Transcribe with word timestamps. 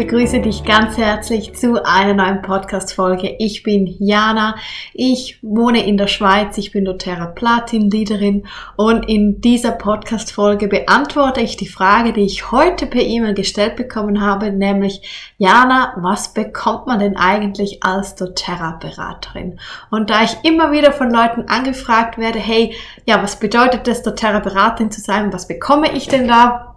begrüße 0.00 0.40
dich 0.40 0.64
ganz 0.64 0.96
herzlich 0.96 1.54
zu 1.54 1.84
einer 1.84 2.14
neuen 2.14 2.40
Podcast-Folge. 2.40 3.36
Ich 3.38 3.62
bin 3.62 3.86
Jana, 3.98 4.54
ich 4.94 5.38
wohne 5.42 5.84
in 5.86 5.98
der 5.98 6.06
Schweiz, 6.06 6.56
ich 6.56 6.72
bin 6.72 6.86
doTERRA 6.86 7.26
Platin-Leaderin 7.26 8.46
und 8.76 9.06
in 9.10 9.42
dieser 9.42 9.72
Podcast-Folge 9.72 10.68
beantworte 10.68 11.42
ich 11.42 11.58
die 11.58 11.68
Frage, 11.68 12.14
die 12.14 12.24
ich 12.24 12.50
heute 12.50 12.86
per 12.86 13.02
E-Mail 13.02 13.34
gestellt 13.34 13.76
bekommen 13.76 14.22
habe, 14.22 14.50
nämlich 14.50 15.34
Jana, 15.36 15.92
was 15.98 16.32
bekommt 16.32 16.86
man 16.86 16.98
denn 16.98 17.18
eigentlich 17.18 17.82
als 17.82 18.14
doTERRA-Beraterin? 18.14 19.60
Und 19.90 20.08
da 20.08 20.22
ich 20.22 20.34
immer 20.44 20.72
wieder 20.72 20.92
von 20.92 21.10
Leuten 21.10 21.44
angefragt 21.48 22.16
werde, 22.16 22.38
hey, 22.38 22.74
ja, 23.04 23.22
was 23.22 23.38
bedeutet 23.38 23.86
es, 23.86 24.02
doTERRA-Beraterin 24.02 24.90
zu 24.90 25.02
sein? 25.02 25.30
Was 25.30 25.46
bekomme 25.46 25.92
ich 25.92 26.08
denn 26.08 26.26
da? 26.26 26.69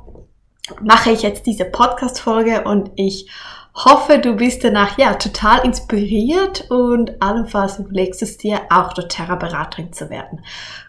Mache 0.81 1.12
ich 1.12 1.22
jetzt 1.22 1.45
diese 1.45 1.66
Podcast-Folge 1.66 2.63
und 2.63 2.91
ich 2.95 3.30
hoffe, 3.76 4.20
du 4.20 4.35
bist 4.35 4.63
danach 4.63 4.98
ja 4.98 5.16
total 5.16 5.66
inspiriert 5.66 6.70
und 6.70 7.21
allenfalls 7.21 7.80
überlegst 7.80 8.21
es 8.21 8.38
dir, 8.38 8.62
auch 8.70 8.94
doTERRA-Beraterin 8.94 9.91
zu 9.94 10.09
werden. 10.09 10.44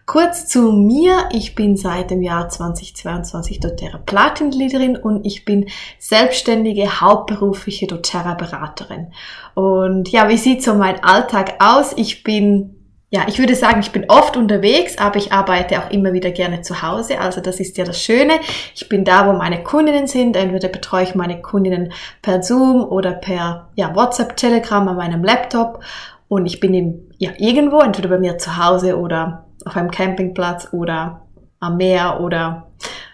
Kurz 0.07 0.49
zu 0.49 0.71
mir. 0.71 1.31
Ich 1.33 1.55
bin 1.55 1.79
seit 1.79 2.11
dem 2.11 2.21
Jahr 2.21 2.51
2022 2.51 3.61
doTERRA 3.61 3.99
Platin-Leaderin 3.99 4.97
und 4.97 5.25
ich 5.25 5.47
bin 5.47 5.71
selbstständige, 5.99 7.01
hauptberufliche 7.01 7.87
doTERRA-Beraterin. 7.87 9.13
Und 9.55 10.11
ja, 10.11 10.29
wie 10.29 10.37
sieht 10.37 10.63
so 10.63 10.75
mein 10.75 11.03
Alltag 11.03 11.55
aus? 11.59 11.95
Ich 11.97 12.23
bin 12.23 12.74
ja, 13.15 13.27
ich 13.29 13.39
würde 13.39 13.55
sagen, 13.55 13.79
ich 13.79 13.93
bin 13.93 14.07
oft 14.09 14.37
unterwegs, 14.37 14.99
aber 14.99 15.19
ich 15.19 15.33
arbeite 15.33 15.79
auch 15.79 15.89
immer 15.93 16.13
wieder 16.13 16.33
gerne 16.33 16.63
zu 16.63 16.83
Hause. 16.83 17.21
Also 17.21 17.41
das 17.41 17.61
ist 17.61 17.79
ja 17.79 17.85
das 17.85 18.03
Schöne. 18.03 18.41
Ich 18.75 18.89
bin 18.89 19.05
da, 19.05 19.29
wo 19.29 19.33
meine 19.39 19.63
Kundinnen 19.63 20.09
sind. 20.09 20.35
Entweder 20.35 20.67
betreue 20.67 21.05
ich 21.05 21.15
meine 21.15 21.41
Kundinnen 21.41 21.93
per 22.23 22.43
Zoom 22.43 22.83
oder 22.83 23.13
per 23.13 23.69
ja, 23.77 23.95
WhatsApp, 23.95 24.37
Telegram 24.37 24.89
an 24.89 24.97
meinem 24.97 25.23
Laptop. 25.23 25.79
Und 26.27 26.47
ich 26.47 26.59
bin 26.59 26.75
eben, 26.75 27.13
ja, 27.19 27.31
irgendwo, 27.39 27.83
entweder 27.83 28.09
bei 28.09 28.19
mir 28.19 28.37
zu 28.39 28.57
Hause 28.57 28.99
oder 28.99 29.45
auf 29.65 29.77
einem 29.77 29.93
Campingplatz 29.93 30.71
oder 30.73 31.23
am 31.61 31.77
Meer 31.77 32.19
oder 32.21 32.67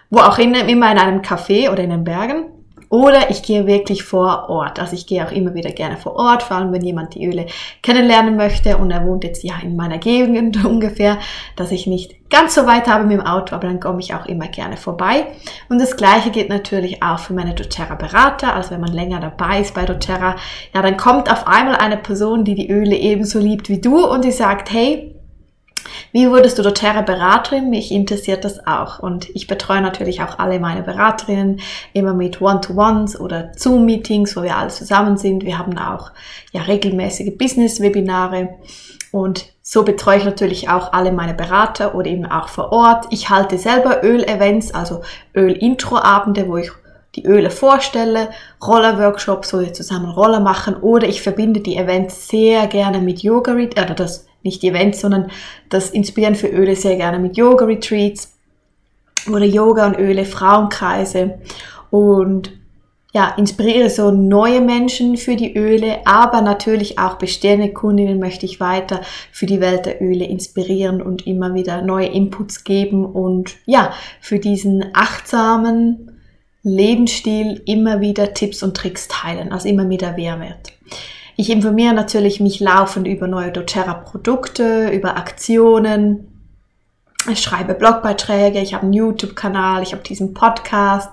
wo 0.09 0.17
auch 0.17 0.39
immer 0.39 0.67
in 0.67 0.81
einem 0.81 1.21
Café 1.21 1.69
oder 1.69 1.83
in 1.83 1.91
den 1.91 2.03
Bergen. 2.03 2.45
Oder 2.91 3.29
ich 3.31 3.41
gehe 3.41 3.67
wirklich 3.67 4.03
vor 4.03 4.49
Ort. 4.49 4.77
Also 4.77 4.95
ich 4.95 5.07
gehe 5.07 5.25
auch 5.25 5.31
immer 5.31 5.53
wieder 5.53 5.71
gerne 5.71 5.95
vor 5.95 6.17
Ort, 6.17 6.43
vor 6.43 6.57
allem 6.57 6.73
wenn 6.73 6.83
jemand 6.83 7.15
die 7.15 7.25
Öle 7.25 7.45
kennenlernen 7.81 8.35
möchte 8.35 8.75
und 8.75 8.91
er 8.91 9.05
wohnt 9.05 9.23
jetzt 9.23 9.45
ja 9.45 9.53
in 9.63 9.77
meiner 9.77 9.97
Gegend 9.97 10.63
ungefähr, 10.65 11.17
dass 11.55 11.71
ich 11.71 11.87
nicht 11.87 12.29
ganz 12.29 12.53
so 12.53 12.67
weit 12.67 12.87
habe 12.87 13.05
mit 13.05 13.17
dem 13.17 13.25
Auto, 13.25 13.55
aber 13.55 13.67
dann 13.67 13.79
komme 13.79 14.01
ich 14.01 14.13
auch 14.13 14.25
immer 14.25 14.49
gerne 14.49 14.75
vorbei. 14.75 15.27
Und 15.69 15.79
das 15.79 15.95
gleiche 15.95 16.31
geht 16.31 16.49
natürlich 16.49 17.01
auch 17.01 17.19
für 17.19 17.33
meine 17.33 17.53
doTERRA 17.53 17.95
Berater. 17.95 18.53
Also 18.53 18.71
wenn 18.71 18.81
man 18.81 18.91
länger 18.91 19.21
dabei 19.21 19.61
ist 19.61 19.73
bei 19.73 19.85
doTERRA, 19.85 20.35
ja, 20.73 20.81
dann 20.81 20.97
kommt 20.97 21.31
auf 21.31 21.47
einmal 21.47 21.75
eine 21.75 21.95
Person, 21.95 22.43
die 22.43 22.55
die 22.55 22.69
Öle 22.69 22.97
ebenso 22.97 23.39
liebt 23.39 23.69
wie 23.69 23.79
du 23.79 24.05
und 24.05 24.25
die 24.25 24.31
sagt, 24.31 24.73
hey, 24.73 25.10
wie 26.11 26.29
wurdest 26.29 26.57
du 26.57 26.63
doTERRA 26.63 27.01
Beraterin? 27.01 27.69
Mich 27.69 27.91
interessiert 27.91 28.43
das 28.43 28.65
auch. 28.67 28.99
Und 28.99 29.29
ich 29.29 29.47
betreue 29.47 29.81
natürlich 29.81 30.21
auch 30.21 30.39
alle 30.39 30.59
meine 30.59 30.83
Beraterinnen 30.83 31.61
immer 31.93 32.13
mit 32.13 32.41
One-to-Ones 32.41 33.19
oder 33.19 33.51
Zoom-Meetings, 33.55 34.35
wo 34.35 34.43
wir 34.43 34.57
alle 34.57 34.69
zusammen 34.69 35.17
sind. 35.17 35.45
Wir 35.45 35.57
haben 35.57 35.77
auch 35.77 36.11
ja 36.51 36.61
regelmäßige 36.63 37.37
Business-Webinare. 37.37 38.49
Und 39.11 39.45
so 39.61 39.83
betreue 39.83 40.17
ich 40.17 40.25
natürlich 40.25 40.69
auch 40.69 40.93
alle 40.93 41.11
meine 41.11 41.33
Berater 41.33 41.95
oder 41.95 42.07
eben 42.09 42.25
auch 42.25 42.47
vor 42.47 42.71
Ort. 42.71 43.05
Ich 43.09 43.29
halte 43.29 43.57
selber 43.57 44.03
Öl-Events, 44.03 44.73
also 44.73 45.01
Öl-Intro-Abende, 45.35 46.47
wo 46.47 46.57
ich 46.57 46.71
die 47.15 47.25
Öle 47.25 47.49
vorstelle, 47.49 48.29
Roller-Workshops, 48.65 49.53
wo 49.53 49.59
wir 49.59 49.73
zusammen 49.73 50.09
Roller 50.09 50.39
machen 50.39 50.75
oder 50.75 51.07
ich 51.07 51.21
verbinde 51.21 51.59
die 51.59 51.75
Events 51.75 52.29
sehr 52.29 52.67
gerne 52.67 52.99
mit 52.99 53.21
Yoga, 53.21 53.53
oder 53.53 53.93
das 53.93 54.27
nicht 54.43 54.63
Events, 54.63 55.01
sondern 55.01 55.31
das 55.69 55.89
Inspirieren 55.89 56.35
für 56.35 56.47
Öle 56.47 56.75
sehr 56.75 56.95
gerne 56.95 57.19
mit 57.19 57.37
Yoga-Retreats 57.37 58.33
oder 59.27 59.45
Yoga 59.45 59.87
und 59.87 59.99
Öle, 59.99 60.25
Frauenkreise 60.25 61.39
und 61.89 62.51
ja, 63.13 63.33
inspiriere 63.37 63.89
so 63.89 64.09
neue 64.09 64.61
Menschen 64.61 65.17
für 65.17 65.35
die 65.35 65.57
Öle, 65.57 65.99
aber 66.05 66.41
natürlich 66.41 66.97
auch 66.97 67.15
bestehende 67.15 67.73
Kundinnen 67.73 68.19
möchte 68.19 68.45
ich 68.45 68.61
weiter 68.61 69.01
für 69.33 69.45
die 69.45 69.59
Welt 69.59 69.85
der 69.85 70.01
Öle 70.01 70.23
inspirieren 70.23 71.01
und 71.01 71.27
immer 71.27 71.53
wieder 71.53 71.81
neue 71.81 72.07
Inputs 72.07 72.63
geben 72.63 73.05
und 73.05 73.57
ja, 73.65 73.93
für 74.21 74.39
diesen 74.39 74.85
achtsamen 74.93 76.19
Lebensstil 76.63 77.61
immer 77.65 77.99
wieder 77.99 78.33
Tipps 78.33 78.63
und 78.63 78.77
Tricks 78.77 79.09
teilen, 79.09 79.51
also 79.51 79.67
immer 79.67 79.89
wieder 79.89 80.13
Mehrwert. 80.13 80.71
Ich 81.35 81.49
informiere 81.49 81.93
natürlich 81.93 82.39
mich 82.39 82.59
laufend 82.59 83.07
über 83.07 83.27
neue 83.27 83.51
doTERRA 83.51 83.93
Produkte, 83.95 84.89
über 84.89 85.17
Aktionen. 85.17 86.27
Ich 87.31 87.41
schreibe 87.41 87.75
Blogbeiträge, 87.75 88.59
ich 88.59 88.73
habe 88.73 88.83
einen 88.83 88.93
YouTube-Kanal, 88.93 89.83
ich 89.83 89.93
habe 89.93 90.03
diesen 90.03 90.33
Podcast. 90.33 91.09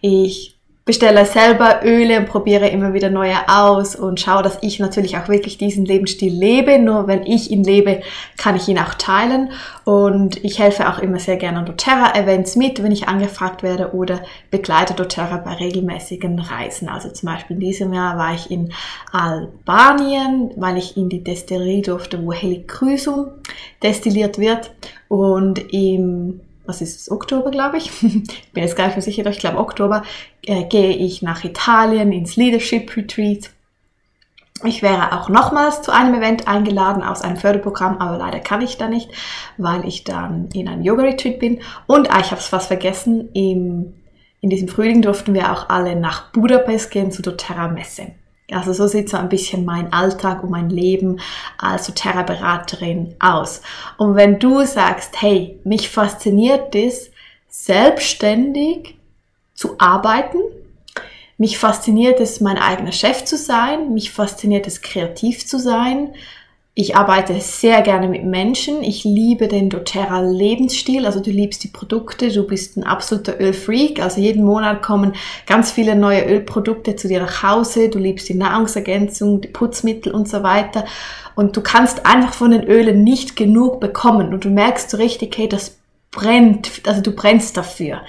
Ich 0.00 0.53
bestelle 0.84 1.24
selber 1.24 1.80
Öle 1.82 2.18
und 2.18 2.26
probiere 2.26 2.68
immer 2.68 2.92
wieder 2.92 3.08
neue 3.08 3.48
aus 3.48 3.96
und 3.96 4.20
schaue, 4.20 4.42
dass 4.42 4.58
ich 4.60 4.78
natürlich 4.78 5.16
auch 5.16 5.28
wirklich 5.28 5.56
diesen 5.56 5.86
Lebensstil 5.86 6.32
lebe. 6.32 6.78
Nur 6.78 7.06
wenn 7.06 7.24
ich 7.24 7.50
ihn 7.50 7.64
lebe, 7.64 8.02
kann 8.36 8.54
ich 8.56 8.68
ihn 8.68 8.78
auch 8.78 8.92
teilen. 8.92 9.50
Und 9.84 10.44
ich 10.44 10.58
helfe 10.58 10.88
auch 10.90 10.98
immer 10.98 11.18
sehr 11.18 11.38
gerne 11.38 11.60
an 11.60 11.66
doTERRA-Events 11.66 12.56
mit, 12.56 12.82
wenn 12.82 12.92
ich 12.92 13.08
angefragt 13.08 13.62
werde 13.62 13.94
oder 13.94 14.20
begleite 14.50 14.92
doTERRA 14.92 15.38
bei 15.38 15.54
regelmäßigen 15.54 16.38
Reisen. 16.38 16.90
Also 16.90 17.08
zum 17.08 17.30
Beispiel 17.30 17.54
in 17.56 17.60
diesem 17.60 17.94
Jahr 17.94 18.18
war 18.18 18.34
ich 18.34 18.50
in 18.50 18.70
Albanien, 19.10 20.50
weil 20.56 20.76
ich 20.76 20.98
in 20.98 21.08
die 21.08 21.24
Destillerie 21.24 21.80
durfte, 21.80 22.22
wo 22.22 22.32
Helichrysum 22.32 23.28
destilliert 23.82 24.38
wird. 24.38 24.70
Und 25.08 25.72
im 25.72 26.40
was 26.66 26.80
ist 26.80 27.00
es, 27.00 27.10
Oktober, 27.10 27.50
glaube 27.50 27.78
ich, 27.78 27.90
ich 28.02 28.52
bin 28.52 28.62
jetzt 28.62 28.76
gar 28.76 28.86
nicht 28.86 28.96
mehr 28.96 29.02
sicher, 29.02 29.26
ich 29.26 29.38
glaube 29.38 29.58
Oktober, 29.58 30.02
äh, 30.46 30.64
gehe 30.64 30.96
ich 30.96 31.22
nach 31.22 31.44
Italien 31.44 32.12
ins 32.12 32.36
Leadership 32.36 32.96
Retreat. 32.96 33.50
Ich 34.62 34.82
wäre 34.82 35.12
auch 35.12 35.28
nochmals 35.28 35.82
zu 35.82 35.92
einem 35.92 36.14
Event 36.14 36.46
eingeladen 36.46 37.02
aus 37.02 37.22
einem 37.22 37.36
Förderprogramm, 37.36 37.98
aber 37.98 38.18
leider 38.18 38.38
kann 38.38 38.62
ich 38.62 38.78
da 38.78 38.88
nicht, 38.88 39.10
weil 39.58 39.86
ich 39.86 40.04
dann 40.04 40.48
in 40.54 40.68
einem 40.68 40.82
Yoga-Retreat 40.82 41.38
bin. 41.38 41.60
Und 41.86 42.10
ah, 42.10 42.20
ich 42.20 42.30
habe 42.30 42.40
es 42.40 42.46
fast 42.46 42.68
vergessen, 42.68 43.30
im, 43.34 43.94
in 44.40 44.50
diesem 44.50 44.68
Frühling 44.68 45.02
durften 45.02 45.34
wir 45.34 45.52
auch 45.52 45.68
alle 45.68 45.96
nach 45.96 46.30
Budapest 46.32 46.92
gehen 46.92 47.10
zu 47.10 47.20
doTERRA 47.20 47.68
Messe. 47.68 48.12
Also 48.50 48.72
so 48.72 48.86
sieht 48.86 49.08
so 49.08 49.16
ein 49.16 49.28
bisschen 49.28 49.64
mein 49.64 49.92
Alltag 49.92 50.42
und 50.42 50.50
mein 50.50 50.68
Leben 50.68 51.20
als 51.56 51.92
Terra-Beraterin 51.92 53.14
aus. 53.18 53.62
Und 53.96 54.16
wenn 54.16 54.38
du 54.38 54.64
sagst, 54.66 55.20
hey, 55.22 55.58
mich 55.64 55.88
fasziniert 55.88 56.74
es, 56.74 57.10
selbstständig 57.48 58.96
zu 59.54 59.76
arbeiten, 59.78 60.38
mich 61.38 61.58
fasziniert 61.58 62.20
es, 62.20 62.40
mein 62.40 62.58
eigener 62.58 62.92
Chef 62.92 63.24
zu 63.24 63.36
sein, 63.36 63.94
mich 63.94 64.10
fasziniert 64.12 64.66
es, 64.66 64.82
kreativ 64.82 65.46
zu 65.46 65.58
sein, 65.58 66.14
ich 66.76 66.96
arbeite 66.96 67.40
sehr 67.40 67.82
gerne 67.82 68.08
mit 68.08 68.24
Menschen. 68.24 68.82
Ich 68.82 69.04
liebe 69.04 69.46
den 69.46 69.70
doTERRA 69.70 70.22
Lebensstil. 70.22 71.06
Also 71.06 71.20
du 71.20 71.30
liebst 71.30 71.62
die 71.62 71.68
Produkte. 71.68 72.32
Du 72.32 72.44
bist 72.44 72.76
ein 72.76 72.82
absoluter 72.82 73.40
Ölfreak. 73.40 74.02
Also 74.02 74.20
jeden 74.20 74.44
Monat 74.44 74.82
kommen 74.82 75.14
ganz 75.46 75.70
viele 75.70 75.94
neue 75.94 76.24
Ölprodukte 76.24 76.96
zu 76.96 77.06
dir 77.06 77.20
nach 77.20 77.44
Hause. 77.44 77.90
Du 77.90 78.00
liebst 78.00 78.28
die 78.28 78.34
Nahrungsergänzung, 78.34 79.40
die 79.40 79.48
Putzmittel 79.48 80.12
und 80.12 80.28
so 80.28 80.42
weiter. 80.42 80.84
Und 81.36 81.56
du 81.56 81.60
kannst 81.60 82.06
einfach 82.06 82.34
von 82.34 82.50
den 82.50 82.64
Ölen 82.64 83.04
nicht 83.04 83.36
genug 83.36 83.78
bekommen. 83.78 84.34
Und 84.34 84.44
du 84.44 84.50
merkst 84.50 84.90
so 84.90 84.96
richtig, 84.96 85.38
hey, 85.38 85.48
das 85.48 85.78
brennt. 86.10 86.82
Also 86.88 87.02
du 87.02 87.12
brennst 87.12 87.56
dafür. 87.56 88.00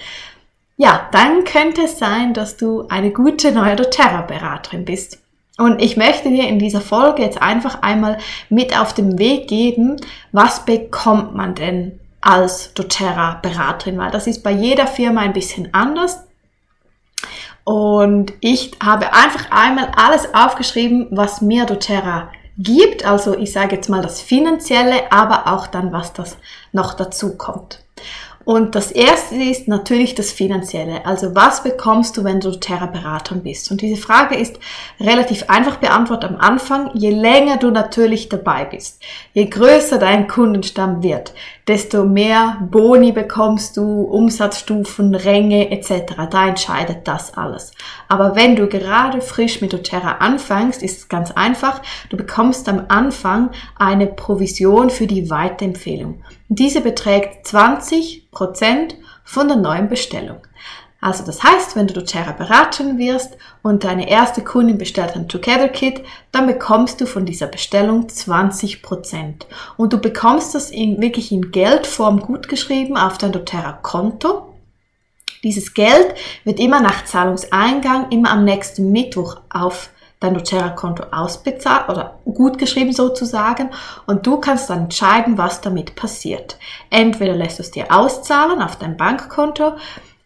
Ja, 0.75 1.07
dann 1.12 1.44
könnte 1.44 1.84
es 1.84 2.00
sein, 2.00 2.34
dass 2.34 2.57
du 2.57 2.88
eine 2.88 3.12
gute 3.12 3.51
neue 3.51 3.75
doTERRA 3.75 4.24
Beraterin 4.24 4.86
bist. 4.86 5.19
Und 5.57 5.81
ich 5.81 5.96
möchte 5.96 6.30
dir 6.30 6.48
in 6.48 6.60
dieser 6.60 6.81
Folge 6.81 7.22
jetzt 7.22 7.42
einfach 7.42 7.81
einmal 7.81 8.18
mit 8.50 8.78
auf 8.78 8.94
den 8.94 9.18
Weg 9.18 9.48
geben, 9.48 9.96
was 10.31 10.66
bekommt 10.66 11.34
man 11.34 11.56
denn 11.56 12.00
als 12.19 12.74
doTERRA 12.74 13.40
Beraterin, 13.42 13.98
weil 13.98 14.12
das 14.12 14.28
ist 14.28 14.44
bei 14.44 14.52
jeder 14.52 14.88
Firma 14.88 15.22
ein 15.22 15.34
bisschen 15.34 15.74
anders. 15.74 16.24
Und 17.63 18.34
ich 18.42 18.72
habe 18.84 19.13
einfach 19.13 19.50
einmal 19.50 19.92
alles 19.96 20.34
aufgeschrieben, 20.34 21.07
was 21.12 21.42
mir 21.42 21.66
doTERRA 21.66 22.30
gibt. 22.58 23.06
Also 23.06 23.38
ich 23.38 23.54
sage 23.54 23.75
jetzt 23.75 23.90
mal 23.90 24.01
das 24.01 24.22
Finanzielle, 24.22 25.12
aber 25.12 25.54
auch 25.54 25.68
dann, 25.68 25.94
was 25.94 26.13
das 26.13 26.38
noch 26.74 26.94
dazu 26.94 27.38
kommt. 27.38 27.85
Und 28.45 28.75
das 28.75 28.92
erste 28.92 29.36
ist 29.36 29.68
natürlich 29.68 30.13
das 30.13 30.31
Finanzielle. 30.31 31.03
Also 31.03 31.33
was 31.33 31.63
bekommst 31.63 32.15
du, 32.15 32.24
wenn 32.24 32.39
du 32.39 32.51
Terra-Berater 32.51 33.33
bist? 33.36 33.71
Und 33.71 33.81
diese 33.81 34.00
Frage 34.00 34.36
ist 34.36 34.59
relativ 35.00 35.50
einfach 35.50 35.77
beantwortet 35.77 36.30
am 36.30 36.38
Anfang. 36.38 36.92
Je 36.94 37.09
länger 37.09 37.57
du 37.57 37.71
natürlich 37.71 38.30
dabei 38.30 38.65
bist, 38.65 39.01
je 39.33 39.45
größer 39.45 39.97
dein 39.97 40.27
Kundenstamm 40.27 41.01
wird, 41.01 41.33
desto 41.68 42.06
mehr 42.06 42.57
Boni 42.69 43.12
bekommst 43.12 43.77
du, 43.77 44.03
Umsatzstufen, 44.03 45.15
Ränge 45.15 45.71
etc. 45.71 46.13
Da 46.30 46.50
entscheidet 46.50 47.07
das 47.07 47.36
alles. 47.36 47.71
Aber 48.07 48.36
wenn 48.36 48.56
du 48.56 48.68
gerade 48.68 49.21
frisch 49.21 49.59
mit 49.62 49.74
doTERRA 49.74 50.18
anfängst, 50.19 50.83
ist 50.83 51.00
es 51.00 51.09
ganz 51.09 51.31
einfach. 51.31 51.81
Du 52.09 52.18
bekommst 52.18 52.69
am 52.69 52.86
Anfang 52.89 53.50
eine 53.80 54.06
Provision 54.06 54.91
für 54.91 55.07
die 55.07 55.31
Weiterempfehlung. 55.31 56.21
Diese 56.47 56.81
beträgt 56.81 57.47
20% 57.47 58.95
von 59.24 59.47
der 59.47 59.57
neuen 59.57 59.89
Bestellung. 59.89 60.42
Also 61.01 61.24
das 61.24 61.44
heißt, 61.44 61.75
wenn 61.75 61.86
du 61.86 61.94
doTERRA 61.94 62.31
beraten 62.31 62.97
wirst 62.97 63.38
und 63.62 63.83
deine 63.83 64.09
erste 64.09 64.44
Kundin 64.44 64.80
bestellt 64.80 65.15
ein 65.15 65.27
Together 65.27 65.68
Kit, 65.68 66.01
dann 66.31 66.47
bekommst 66.47 67.00
du 67.00 67.06
von 67.06 67.27
dieser 67.27 67.45
Bestellung 67.45 68.07
20%. 68.07 69.45
Und 69.77 69.94
du 69.94 70.00
bekommst 70.00 70.56
das 70.56 70.71
in, 70.71 71.00
wirklich 71.01 71.31
in 71.31 71.51
Geldform 71.51 72.21
gutgeschrieben 72.21 72.98
auf 72.98 73.19
dein 73.19 73.33
doTERRA 73.33 73.74
Konto. 73.83 74.56
Dieses 75.44 75.75
Geld 75.75 76.15
wird 76.44 76.59
immer 76.59 76.81
nach 76.81 77.06
Zahlungseingang, 77.06 78.09
immer 78.09 78.31
am 78.31 78.44
nächsten 78.44 78.91
Mittwoch 78.91 79.41
auf 79.50 79.91
dein 80.19 80.33
doTERRA-Konto 80.33 81.03
ausbezahlt 81.12 81.89
oder 81.89 82.19
gutgeschrieben 82.25 82.94
sozusagen 82.94 83.69
und 84.06 84.25
du 84.25 84.38
kannst 84.38 84.69
dann 84.69 84.83
entscheiden, 84.83 85.38
was 85.38 85.62
damit 85.62 85.95
passiert. 85.95 86.57
Entweder 86.89 87.35
lässt 87.35 87.59
du 87.59 87.63
es 87.63 87.71
dir 87.71 87.85
auszahlen 87.89 88.62
auf 88.62 88.77
dein 88.77 88.97
Bankkonto 88.97 89.73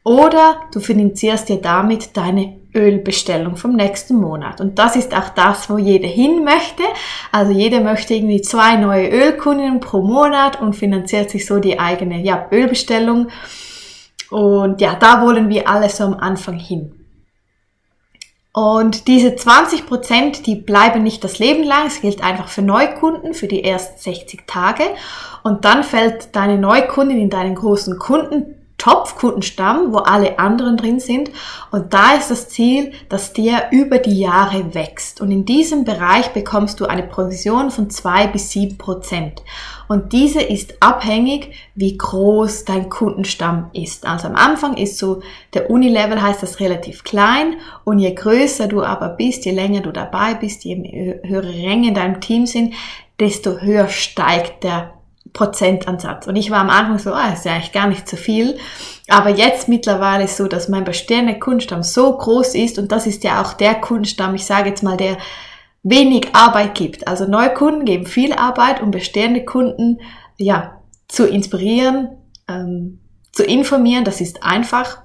oder 0.03 0.57
du 0.74 0.80
finanzierst 0.80 1.50
dir 1.50 1.62
damit 1.62 2.15
deine 2.15 2.59
Ölbestellung 2.74 3.57
vom 3.57 3.75
nächsten 3.75 4.15
Monat. 4.15 4.62
Und 4.62 4.77
das 4.77 4.95
ist 4.95 5.15
auch 5.15 5.30
das, 5.30 5.69
wo 5.69 5.77
jeder 5.77 6.07
hin 6.07 6.44
möchte. 6.44 6.83
Also 7.31 7.51
jeder 7.51 7.81
möchte 7.81 8.13
irgendwie 8.13 8.41
zwei 8.41 8.75
neue 8.75 9.09
Ölkunden 9.09 9.80
pro 9.80 10.01
Monat 10.01 10.62
und 10.62 10.75
finanziert 10.75 11.31
sich 11.31 11.45
so 11.45 11.59
die 11.59 11.80
eigene 11.80 12.21
ja, 12.21 12.47
Ölbestellung. 12.51 13.30
Und 14.30 14.81
ja, 14.81 14.95
da 14.95 15.21
wollen 15.24 15.50
wir 15.50 15.68
alle 15.68 15.89
so 15.89 16.03
am 16.03 16.13
Anfang 16.13 16.59
hin. 16.59 16.99
Und 18.51 19.07
diese 19.07 19.36
20 19.36 19.86
Prozent, 19.86 20.48
die 20.48 20.56
bleiben 20.56 21.04
nicht 21.04 21.24
das 21.24 21.40
Leben 21.40 21.63
lang. 21.63 21.88
Es 21.88 22.01
gilt 22.01 22.24
einfach 22.24 22.50
für 22.50 22.63
Neukunden 22.63 23.34
für 23.34 23.48
die 23.48 23.63
ersten 23.63 24.00
60 24.00 24.48
Tage. 24.48 24.84
Und 25.44 25.66
dann 25.66 25.84
fällt 25.84 26.36
deine 26.36 26.57
Neukundin 26.57 27.19
in 27.19 27.30
deinen 27.30 27.56
großen 27.56 27.98
Kunden 28.00 28.56
Topfkundenstamm, 28.80 29.94
wo 29.94 29.98
alle 29.98 30.40
anderen 30.40 30.78
drin 30.78 31.00
sind. 31.00 31.30
Und 31.70 31.94
da 31.94 32.16
ist 32.16 32.31
das 32.31 32.50
Ziel, 32.50 32.94
dass 33.10 33.34
der 33.34 33.72
über 33.72 34.00
die 34.00 34.20
Jahre 34.20 34.74
wächst. 34.74 35.22
Und 35.22 35.30
in 35.30 35.46
diesem 35.46 35.84
Bereich 35.84 36.30
bekommst 36.30 36.80
du 36.80 36.86
eine 36.86 37.04
Provision 37.04 37.70
von 37.70 37.92
zwei 37.92 38.26
bis 38.26 38.50
sieben 38.50 38.80
Prozent. 38.80 39.44
Und 39.88 40.14
diese 40.14 40.42
ist 40.42 40.81
abhängig, 40.81 41.52
wie 41.76 41.98
groß 41.98 42.66
dein 42.66 42.90
Kundenstamm 42.90 43.70
ist. 43.74 44.08
Also 44.08 44.28
am 44.28 44.36
Anfang 44.36 44.78
ist 44.78 44.98
so, 44.98 45.22
der 45.54 45.70
Unilevel 45.70 46.22
heißt 46.22 46.42
das 46.42 46.60
relativ 46.60 47.04
klein. 47.04 47.58
Und 47.84 48.00
je 48.00 48.14
größer 48.14 48.68
du 48.68 48.84
aber 48.84 49.10
bist, 49.10 49.46
je 49.46 49.52
länger 49.52 49.82
du 49.82 49.92
dabei 49.92 50.36
bist, 50.36 50.64
je 50.64 51.20
höhere 51.24 51.54
Ränge 51.54 51.90
in 51.90 51.96
deinem 51.96 52.22
Team 52.22 52.46
sind, 52.46 52.74
desto 53.20 53.60
höher 53.60 53.90
steigt 53.90 54.64
der 54.64 54.94
Prozentansatz. 55.34 56.28
Und 56.28 56.36
ich 56.36 56.52
war 56.52 56.60
am 56.60 56.70
Anfang 56.70 57.00
so, 57.00 57.14
ah, 57.14 57.34
ist 57.34 57.46
ja 57.46 57.54
eigentlich 57.54 57.72
gar 57.72 57.88
nicht 57.88 58.08
so 58.08 58.18
viel. 58.18 58.58
Aber 59.08 59.30
jetzt 59.30 59.68
mittlerweile 59.68 60.26
ist 60.26 60.38
so, 60.38 60.48
dass 60.48 60.70
mein 60.70 60.84
bestehender 60.84 61.36
Kundenstamm 61.36 61.84
so 61.84 62.16
groß 62.16 62.56
ist 62.56 62.78
und 62.78 62.92
das 62.92 63.08
ist 63.08 63.24
ja 63.24 63.42
auch 63.42 63.54
der 63.54 63.76
Kundenstamm, 63.76 64.36
ich 64.36 64.46
sage 64.46 64.70
jetzt 64.70 64.84
mal, 64.84 64.98
der 64.98 65.18
wenig 65.84 66.36
Arbeit 66.36 66.76
gibt. 66.76 67.08
Also 67.08 67.26
neue 67.26 67.54
Kunden 67.54 67.86
geben 67.86 68.06
viel 68.06 68.34
Arbeit, 68.34 68.81
um 68.81 68.92
bestehende 68.92 69.46
Kunden, 69.46 70.00
ja, 70.38 70.80
zu 71.08 71.26
inspirieren, 71.26 72.10
ähm, 72.48 73.00
zu 73.32 73.44
informieren. 73.44 74.04
Das 74.04 74.22
ist 74.22 74.44
einfach 74.44 75.02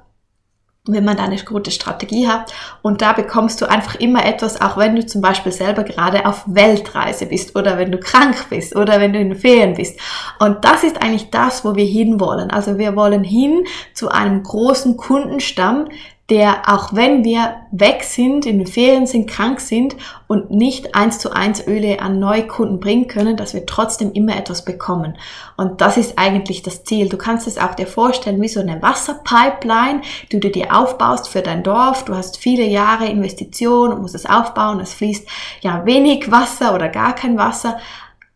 wenn 0.87 1.05
man 1.05 1.17
da 1.17 1.25
eine 1.25 1.37
gute 1.43 1.71
Strategie 1.71 2.29
hat. 2.29 2.53
Und 2.83 3.01
da 3.01 3.15
bekommst 3.15 3.63
du 3.63 3.69
einfach 3.69 3.95
immer 3.95 4.27
etwas, 4.27 4.61
auch 4.61 4.77
wenn 4.77 4.95
du 4.95 5.07
zum 5.07 5.23
Beispiel 5.23 5.51
selber 5.51 5.83
gerade 5.83 6.27
auf 6.27 6.45
Weltreise 6.47 7.25
bist 7.25 7.57
oder 7.57 7.79
wenn 7.79 7.91
du 7.91 7.99
krank 7.99 8.51
bist 8.51 8.77
oder 8.77 9.01
wenn 9.01 9.15
du 9.15 9.19
in 9.19 9.35
Ferien 9.35 9.75
bist. 9.75 9.99
Und 10.39 10.63
das 10.63 10.85
ist 10.85 11.01
eigentlich 11.01 11.31
das, 11.31 11.65
wo 11.65 11.75
wir 11.75 11.87
hinwollen. 11.87 12.51
Also 12.51 12.77
wir 12.77 12.95
wollen 12.97 13.25
hin 13.25 13.65
zu 13.95 14.11
einem 14.11 14.43
großen 14.43 14.99
Kundenstamm, 14.99 15.89
der, 16.31 16.73
auch 16.73 16.95
wenn 16.95 17.23
wir 17.23 17.57
weg 17.71 18.03
sind, 18.03 18.47
in 18.47 18.57
den 18.57 18.67
Ferien 18.67 19.07
sind, 19.07 19.29
krank 19.29 19.61
sind 19.61 19.95
und 20.27 20.51
nicht 20.51 20.95
eins 20.95 21.19
zu 21.19 21.31
eins 21.31 21.67
Öle 21.67 22.01
an 22.01 22.19
neue 22.19 22.47
Kunden 22.47 22.81
bringen 22.81 23.09
können, 23.09 23.37
dass 23.37 23.53
wir 23.53 23.67
trotzdem 23.67 24.11
immer 24.13 24.35
etwas 24.35 24.65
bekommen. 24.65 25.19
Und 25.59 25.83
das 25.83 25.99
ist 25.99 26.19
eigentlich 26.19 26.63
das 26.63 26.83
Ziel. 26.85 27.11
Du 27.11 27.19
kannst 27.19 27.47
es 27.47 27.59
auch 27.59 27.75
dir 27.75 27.87
vorstellen 27.87 28.41
wie 28.41 28.49
so 28.49 28.61
eine 28.61 28.81
Wasserpipeline, 28.81 30.01
die 30.33 30.41
du 30.41 30.51
dir 30.51 30.75
aufbaust 30.75 31.29
für 31.29 31.43
dein 31.43 31.63
Dorf. 31.63 32.07
Du 32.07 32.15
hast 32.15 32.39
viele 32.39 32.65
Jahre 32.65 33.05
Investition 33.05 33.93
und 33.93 34.01
musst 34.01 34.15
es 34.15 34.25
aufbauen. 34.25 34.81
Es 34.81 34.95
fließt 34.95 35.29
ja 35.61 35.85
wenig 35.85 36.31
Wasser 36.31 36.75
oder 36.75 36.89
gar 36.89 37.15
kein 37.15 37.37
Wasser. 37.37 37.77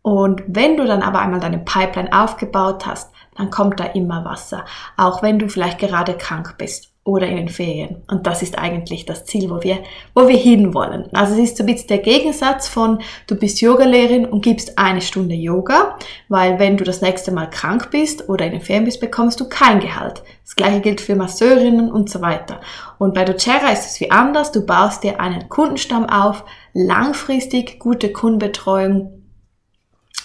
Und 0.03 0.43
wenn 0.47 0.77
du 0.77 0.85
dann 0.85 1.03
aber 1.03 1.21
einmal 1.21 1.41
deine 1.41 1.59
Pipeline 1.59 2.13
aufgebaut 2.13 2.85
hast, 2.85 3.11
dann 3.35 3.49
kommt 3.49 3.81
da 3.81 3.85
immer 3.85 4.27
Wasser. 4.27 4.67
Auch 4.99 5.23
wenn 5.23 5.39
du 5.39 5.49
vielleicht 5.49 5.79
gerade 5.79 6.15
krank 6.15 6.57
bist 6.59 6.88
oder 7.09 7.27
in 7.27 7.37
den 7.37 7.49
Ferien. 7.49 8.03
Und 8.09 8.27
das 8.27 8.43
ist 8.43 8.59
eigentlich 8.59 9.07
das 9.07 9.25
Ziel, 9.25 9.49
wo 9.49 9.63
wir, 9.63 9.79
wo 10.15 10.29
wir 10.29 10.37
hinwollen. 10.37 11.09
Also 11.15 11.33
es 11.33 11.39
ist 11.39 11.57
so 11.57 11.63
ein 11.63 11.67
bisschen 11.67 11.89
der 11.89 11.99
Gegensatz 11.99 12.69
von, 12.69 12.99
du 13.27 13.35
bist 13.35 13.63
Yogalehrerin 13.63 14.27
und 14.27 14.45
gibst 14.45 14.79
eine 14.79 15.01
Stunde 15.01 15.35
Yoga, 15.35 15.97
weil 16.29 16.59
wenn 16.59 16.77
du 16.77 16.85
das 16.85 17.01
nächste 17.01 17.33
Mal 17.33 17.49
krank 17.49 17.91
bist 17.91 18.29
oder 18.29 18.45
in 18.45 18.53
den 18.53 18.61
Ferien 18.61 18.85
bist, 18.85 19.01
bekommst 19.01 19.41
du 19.41 19.49
kein 19.49 19.81
Gehalt. 19.81 20.23
Das 20.45 20.55
gleiche 20.55 20.83
gilt 20.83 21.01
für 21.01 21.17
Masseurinnen 21.17 21.91
und 21.91 22.11
so 22.11 22.21
weiter. 22.21 22.61
Und 22.99 23.15
bei 23.15 23.25
doTERRA 23.25 23.71
ist 23.73 23.87
es 23.87 24.01
wie 24.01 24.11
anders. 24.11 24.53
Du 24.53 24.67
baust 24.67 25.03
dir 25.03 25.19
einen 25.19 25.49
Kundenstamm 25.49 26.05
auf, 26.05 26.45
langfristig 26.75 27.79
gute 27.79 28.13
Kundenbetreuung 28.13 29.18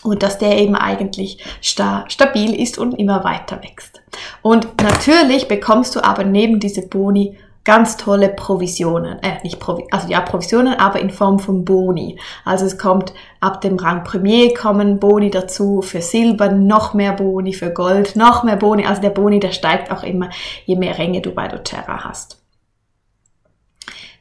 und 0.04 0.24
dass 0.24 0.38
der 0.38 0.58
eben 0.58 0.76
eigentlich 0.76 1.44
sta 1.62 2.06
stabil 2.08 2.54
ist 2.54 2.78
und 2.78 2.94
immer 2.94 3.24
weiter 3.24 3.62
wächst. 3.64 4.02
Und 4.42 4.82
natürlich 4.82 5.48
bekommst 5.48 5.96
du 5.96 6.04
aber 6.04 6.24
neben 6.24 6.60
diese 6.60 6.88
Boni 6.88 7.38
ganz 7.64 7.96
tolle 7.96 8.30
Provisionen, 8.30 9.20
äh, 9.24 9.42
nicht 9.44 9.60
Provi 9.60 9.86
also 9.90 10.08
ja 10.10 10.20
Provisionen, 10.22 10.74
aber 10.74 11.00
in 11.00 11.10
Form 11.10 11.40
von 11.40 11.64
Boni. 11.64 12.20
Also 12.44 12.66
es 12.66 12.78
kommt 12.78 13.14
ab 13.40 13.62
dem 13.62 13.78
Rang 13.78 14.04
Premier 14.04 14.54
kommen 14.54 15.00
Boni 15.00 15.30
dazu, 15.30 15.82
für 15.82 16.02
Silber 16.02 16.50
noch 16.50 16.94
mehr 16.94 17.14
Boni, 17.14 17.54
für 17.54 17.72
Gold 17.72 18.16
noch 18.16 18.44
mehr 18.44 18.58
Boni. 18.58 18.86
Also 18.86 19.02
der 19.02 19.12
Boni, 19.12 19.40
der 19.40 19.52
steigt 19.52 19.92
auch 19.92 20.04
immer, 20.04 20.30
je 20.66 20.76
mehr 20.76 20.98
Ränge 20.98 21.22
du 21.22 21.32
bei 21.32 21.48
doTERRA 21.48 22.04
hast. 22.04 22.42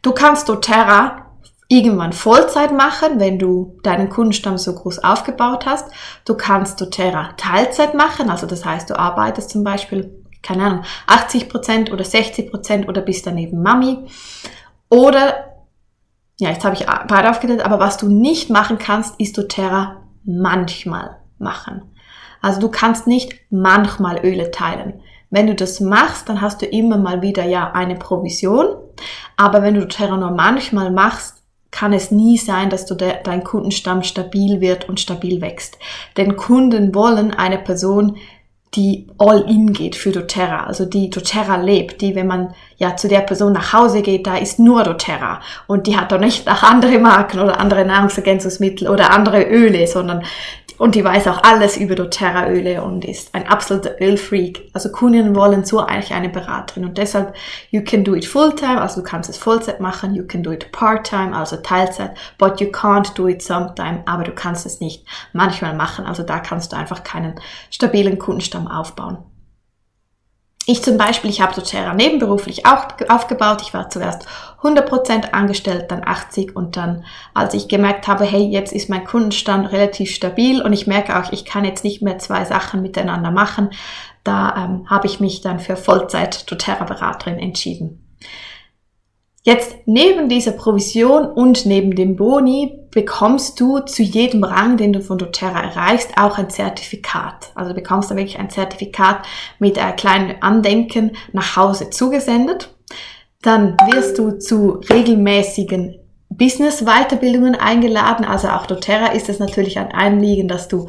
Du 0.02 0.12
kannst 0.12 0.48
doTERRA 0.48 1.31
irgendwann 1.72 2.12
Vollzeit 2.12 2.70
machen, 2.70 3.18
wenn 3.18 3.38
du 3.38 3.78
deinen 3.82 4.10
Kundenstamm 4.10 4.58
so 4.58 4.74
groß 4.74 5.02
aufgebaut 5.02 5.64
hast. 5.64 5.88
Du 6.26 6.36
kannst 6.36 6.78
doTERRA 6.80 7.32
Teilzeit 7.38 7.94
machen, 7.94 8.28
also 8.28 8.46
das 8.46 8.66
heißt, 8.66 8.90
du 8.90 8.98
arbeitest 8.98 9.48
zum 9.48 9.64
Beispiel, 9.64 10.22
keine 10.42 10.64
Ahnung, 10.64 10.84
80 11.06 11.48
Prozent 11.48 11.90
oder 11.90 12.04
60 12.04 12.50
Prozent 12.50 12.88
oder 12.88 13.00
bist 13.00 13.26
daneben 13.26 13.62
Mami. 13.62 14.06
Oder, 14.90 15.64
ja, 16.38 16.50
jetzt 16.50 16.64
habe 16.64 16.76
ich 16.76 16.84
beide 17.08 17.30
aufgedreht, 17.30 17.64
aber 17.64 17.80
was 17.80 17.96
du 17.96 18.10
nicht 18.10 18.50
machen 18.50 18.76
kannst, 18.78 19.18
ist 19.18 19.38
doTERRA 19.38 20.02
manchmal 20.24 21.16
machen. 21.38 21.94
Also 22.42 22.60
du 22.60 22.68
kannst 22.68 23.06
nicht 23.06 23.34
manchmal 23.48 24.18
Öle 24.22 24.50
teilen. 24.50 25.00
Wenn 25.30 25.46
du 25.46 25.54
das 25.54 25.80
machst, 25.80 26.28
dann 26.28 26.42
hast 26.42 26.60
du 26.60 26.66
immer 26.66 26.98
mal 26.98 27.22
wieder 27.22 27.44
ja 27.44 27.72
eine 27.72 27.94
Provision. 27.94 28.76
Aber 29.38 29.62
wenn 29.62 29.72
du 29.72 29.80
doTERRA 29.80 30.18
nur 30.18 30.32
manchmal 30.32 30.90
machst, 30.90 31.31
kann 31.72 31.92
es 31.92 32.12
nie 32.12 32.38
sein, 32.38 32.70
dass 32.70 32.86
du 32.86 32.94
de, 32.94 33.14
dein 33.24 33.42
Kundenstamm 33.42 34.04
stabil 34.04 34.60
wird 34.60 34.88
und 34.88 35.00
stabil 35.00 35.40
wächst. 35.40 35.78
Denn 36.16 36.36
Kunden 36.36 36.94
wollen 36.94 37.32
eine 37.32 37.58
Person, 37.58 38.18
die 38.74 39.06
all 39.18 39.42
in 39.42 39.72
geht 39.72 39.96
für 39.96 40.12
doTERRA, 40.12 40.64
also 40.64 40.86
die 40.86 41.10
doTERRA 41.10 41.56
lebt, 41.56 42.00
die, 42.00 42.14
wenn 42.14 42.26
man 42.26 42.54
ja 42.78 42.96
zu 42.96 43.06
der 43.06 43.20
Person 43.20 43.52
nach 43.52 43.74
Hause 43.74 44.00
geht, 44.00 44.26
da 44.26 44.36
ist 44.36 44.58
nur 44.58 44.82
doTERRA 44.82 45.40
und 45.66 45.86
die 45.86 45.96
hat 45.96 46.10
doch 46.10 46.18
nicht 46.18 46.46
nach 46.46 46.62
andere 46.70 46.98
Marken 46.98 47.40
oder 47.40 47.60
andere 47.60 47.84
Nahrungsergänzungsmittel 47.84 48.88
oder 48.88 49.10
andere 49.10 49.42
Öle, 49.42 49.86
sondern 49.86 50.24
und 50.78 50.94
die 50.94 51.04
weiß 51.04 51.28
auch 51.28 51.42
alles 51.42 51.76
über 51.76 51.94
doTERRA-Öle 51.94 52.82
und 52.82 53.04
ist 53.04 53.34
ein 53.34 53.46
absoluter 53.46 54.00
Ölfreak. 54.00 54.70
Also 54.72 54.90
Kunden 54.90 55.34
wollen 55.34 55.64
so 55.64 55.80
eigentlich 55.80 56.14
eine 56.14 56.28
Beraterin 56.28 56.84
und 56.84 56.98
deshalb, 56.98 57.34
you 57.70 57.82
can 57.82 58.04
do 58.04 58.14
it 58.14 58.26
full-time, 58.26 58.80
also 58.80 59.00
du 59.00 59.06
kannst 59.06 59.30
es 59.30 59.36
Vollzeit 59.36 59.80
machen, 59.80 60.14
you 60.14 60.26
can 60.26 60.42
do 60.42 60.52
it 60.52 60.70
part-time, 60.72 61.36
also 61.36 61.56
Teilzeit, 61.56 62.16
but 62.38 62.60
you 62.60 62.68
can't 62.68 63.14
do 63.14 63.28
it 63.28 63.42
sometime, 63.42 64.02
aber 64.06 64.24
du 64.24 64.32
kannst 64.32 64.66
es 64.66 64.80
nicht 64.80 65.04
manchmal 65.32 65.74
machen, 65.74 66.06
also 66.06 66.22
da 66.22 66.38
kannst 66.38 66.72
du 66.72 66.76
einfach 66.76 67.02
keinen 67.02 67.34
stabilen 67.70 68.18
Kundenstamm 68.18 68.68
aufbauen. 68.68 69.18
Ich 70.64 70.82
zum 70.82 70.96
Beispiel, 70.96 71.28
ich 71.28 71.40
habe 71.40 71.54
doTERRA 71.54 71.92
nebenberuflich 71.92 72.66
auch 72.66 72.86
aufgebaut. 73.08 73.62
Ich 73.62 73.74
war 73.74 73.90
zuerst 73.90 74.26
100% 74.62 75.32
angestellt, 75.32 75.90
dann 75.90 76.06
80 76.06 76.54
und 76.54 76.76
dann, 76.76 77.04
als 77.34 77.54
ich 77.54 77.66
gemerkt 77.66 78.06
habe, 78.06 78.24
hey, 78.24 78.42
jetzt 78.44 78.72
ist 78.72 78.88
mein 78.88 79.04
Kundenstand 79.04 79.72
relativ 79.72 80.14
stabil 80.14 80.62
und 80.62 80.72
ich 80.72 80.86
merke 80.86 81.18
auch, 81.18 81.32
ich 81.32 81.44
kann 81.44 81.64
jetzt 81.64 81.82
nicht 81.82 82.00
mehr 82.00 82.18
zwei 82.18 82.44
Sachen 82.44 82.80
miteinander 82.80 83.32
machen, 83.32 83.70
da 84.22 84.54
ähm, 84.56 84.88
habe 84.88 85.08
ich 85.08 85.18
mich 85.18 85.40
dann 85.40 85.58
für 85.58 85.76
Vollzeit 85.76 86.48
doTERRA-Beraterin 86.48 87.40
entschieden. 87.40 87.98
Jetzt 89.44 89.74
neben 89.86 90.28
dieser 90.28 90.52
Provision 90.52 91.26
und 91.26 91.66
neben 91.66 91.96
dem 91.96 92.14
Boni 92.14 92.78
bekommst 92.92 93.58
du 93.60 93.80
zu 93.80 94.02
jedem 94.02 94.44
Rang, 94.44 94.76
den 94.76 94.92
du 94.92 95.00
von 95.00 95.18
doTERRA 95.18 95.62
erreichst, 95.62 96.12
auch 96.16 96.38
ein 96.38 96.48
Zertifikat. 96.48 97.50
Also 97.56 97.74
bekommst 97.74 98.10
du 98.10 98.14
wirklich 98.14 98.38
ein 98.38 98.50
Zertifikat 98.50 99.26
mit 99.58 99.78
einem 99.78 99.96
kleinen 99.96 100.42
Andenken 100.42 101.16
nach 101.32 101.56
Hause 101.56 101.90
zugesendet. 101.90 102.72
Dann 103.40 103.76
wirst 103.90 104.18
du 104.18 104.38
zu 104.38 104.80
regelmäßigen 104.88 105.98
Business-Weiterbildungen 106.28 107.56
eingeladen. 107.56 108.24
Also 108.24 108.48
auch 108.48 108.66
doTERRA 108.66 109.08
ist 109.08 109.28
es 109.28 109.40
natürlich 109.40 109.78
ein 109.78 109.92
Anliegen, 109.92 110.46
dass 110.46 110.68
du 110.68 110.88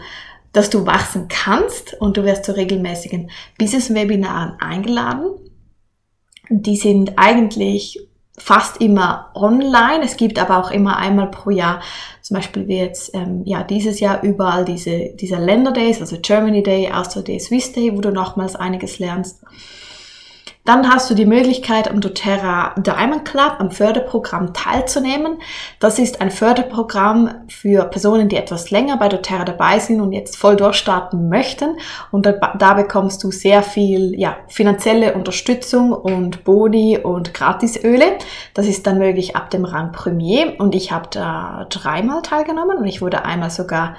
dass 0.52 0.70
du 0.70 0.86
wachsen 0.86 1.28
kannst 1.30 2.00
und 2.00 2.16
du 2.16 2.24
wirst 2.24 2.46
zu 2.46 2.56
regelmäßigen 2.56 3.32
Business-Webinaren 3.58 4.60
eingeladen. 4.60 5.32
Die 6.50 6.76
sind 6.76 7.14
eigentlich 7.16 8.08
fast 8.38 8.82
immer 8.82 9.30
online. 9.36 10.04
Es 10.04 10.18
gibt 10.18 10.40
aber 10.40 10.58
auch 10.58 10.72
immer 10.72 10.98
einmal 10.98 11.30
pro 11.30 11.52
Jahr, 11.52 11.82
zum 12.22 12.36
Beispiel 12.36 12.68
wie 12.68 12.78
jetzt 12.78 13.14
ähm, 13.14 13.44
ja 13.46 13.64
dieses 13.64 14.00
Jahr 14.00 14.24
überall 14.24 14.66
diese 14.66 15.10
dieser 15.16 15.40
Länder 15.40 15.72
Days, 15.72 16.02
also 16.02 16.18
Germany 16.22 16.64
Day, 16.64 16.92
Austria 16.92 17.22
Day, 17.22 17.40
Swiss 17.40 17.72
Day, 17.74 17.96
wo 17.96 18.02
du 18.02 18.12
nochmals 18.12 18.56
einiges 18.56 19.00
lernst. 19.00 19.44
Dann 20.66 20.90
hast 20.90 21.10
du 21.10 21.14
die 21.14 21.26
Möglichkeit, 21.26 21.92
am 21.92 22.00
doTERRA 22.00 22.76
Diamond 22.78 23.26
Club, 23.26 23.56
am 23.60 23.70
Förderprogramm 23.70 24.54
teilzunehmen. 24.54 25.40
Das 25.82 26.00
ist 26.00 26.22
ein 26.22 26.32
Förderprogramm 26.32 27.44
für 27.50 27.84
Personen, 27.84 28.30
die 28.30 28.38
etwas 28.38 28.72
länger 28.72 28.96
bei 28.96 29.10
doTERRA 29.10 29.44
dabei 29.44 29.80
sind 29.80 30.00
und 30.00 30.14
jetzt 30.14 30.38
voll 30.38 30.56
durchstarten 30.56 31.28
möchten. 31.28 31.76
Und 32.12 32.26
da, 32.26 32.32
da 32.32 32.76
bekommst 32.76 33.26
du 33.26 33.32
sehr 33.32 33.62
viel 33.62 34.18
ja, 34.18 34.38
finanzielle 34.48 35.16
Unterstützung 35.16 35.92
und 35.92 36.46
Boni 36.46 36.98
und 36.98 37.34
Gratisöle. 37.34 38.18
Das 38.54 38.66
ist 38.66 38.88
dann 38.88 39.00
möglich 39.00 39.36
ab 39.36 39.50
dem 39.50 39.66
Rang 39.66 39.92
Premier. 39.92 40.54
Und 40.60 40.76
ich 40.76 40.94
habe 40.94 41.10
da 41.12 41.68
dreimal 41.70 42.22
teilgenommen 42.22 42.78
und 42.78 42.86
ich 42.86 43.02
wurde 43.02 43.26
einmal 43.26 43.50
sogar 43.50 43.98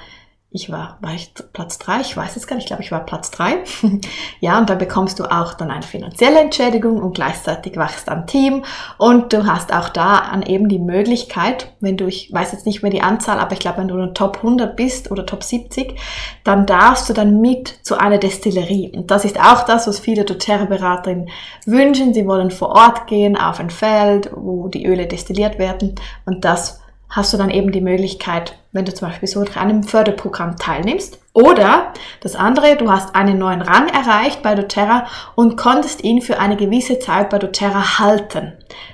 ich 0.55 0.71
war, 0.71 0.97
war 1.01 1.13
ich 1.13 1.33
Platz 1.51 1.77
drei? 1.77 1.99
Ich 1.99 2.15
weiß 2.15 2.37
es 2.37 2.47
gar 2.47 2.55
nicht, 2.55 2.63
ich 2.63 2.67
glaube, 2.67 2.81
ich 2.81 2.91
war 2.91 3.05
Platz 3.05 3.29
drei. 3.29 3.57
ja, 4.39 4.57
und 4.57 4.69
dann 4.69 4.77
bekommst 4.77 5.19
du 5.19 5.25
auch 5.25 5.53
dann 5.53 5.69
eine 5.69 5.83
finanzielle 5.83 6.39
Entschädigung 6.39 7.01
und 7.01 7.13
gleichzeitig 7.13 7.75
wachst 7.75 8.07
am 8.07 8.25
Team 8.25 8.63
und 8.97 9.33
du 9.33 9.45
hast 9.45 9.73
auch 9.73 9.89
da 9.89 10.19
an 10.19 10.43
eben 10.43 10.69
die 10.69 10.79
Möglichkeit, 10.79 11.73
wenn 11.81 11.97
du, 11.97 12.07
ich 12.07 12.31
weiß 12.31 12.53
jetzt 12.53 12.65
nicht 12.65 12.81
mehr 12.81 12.91
die 12.91 13.01
Anzahl, 13.01 13.39
aber 13.39 13.51
ich 13.51 13.59
glaube, 13.59 13.79
wenn 13.79 13.89
du 13.89 13.97
in 13.97 14.13
Top 14.13 14.37
100 14.37 14.75
bist 14.77 15.11
oder 15.11 15.25
Top 15.25 15.43
70, 15.43 15.99
dann 16.45 16.65
darfst 16.65 17.09
du 17.09 17.13
dann 17.13 17.41
mit 17.41 17.79
zu 17.83 17.99
einer 17.99 18.17
Destillerie. 18.17 18.91
Und 18.95 19.11
das 19.11 19.25
ist 19.25 19.39
auch 19.39 19.63
das, 19.63 19.87
was 19.87 19.99
viele 19.99 20.23
doTERRA-Beraterinnen 20.23 21.29
wünschen. 21.65 22.13
Sie 22.13 22.25
wollen 22.25 22.51
vor 22.51 22.69
Ort 22.69 23.07
gehen, 23.07 23.37
auf 23.37 23.59
ein 23.59 23.69
Feld, 23.69 24.31
wo 24.33 24.69
die 24.69 24.85
Öle 24.85 25.05
destilliert 25.05 25.59
werden 25.59 25.95
und 26.25 26.45
das 26.45 26.84
hast 27.09 27.33
du 27.33 27.37
dann 27.37 27.49
eben 27.49 27.71
die 27.71 27.81
Möglichkeit, 27.81 28.57
wenn 28.71 28.85
du 28.85 28.93
zum 28.93 29.07
Beispiel 29.07 29.27
so 29.27 29.39
an 29.39 29.47
einem 29.55 29.83
Förderprogramm 29.83 30.57
teilnimmst. 30.57 31.19
Oder 31.33 31.93
das 32.21 32.35
andere, 32.35 32.75
du 32.75 32.91
hast 32.91 33.15
einen 33.15 33.37
neuen 33.37 33.61
Rang 33.61 33.87
erreicht 33.87 34.41
bei 34.41 34.55
doTERRA 34.55 35.07
und 35.35 35.57
konntest 35.57 36.03
ihn 36.03 36.21
für 36.21 36.39
eine 36.39 36.57
gewisse 36.57 36.99
Zeit 36.99 37.29
bei 37.29 37.39
doTERRA 37.39 37.99
halten. 37.99 38.53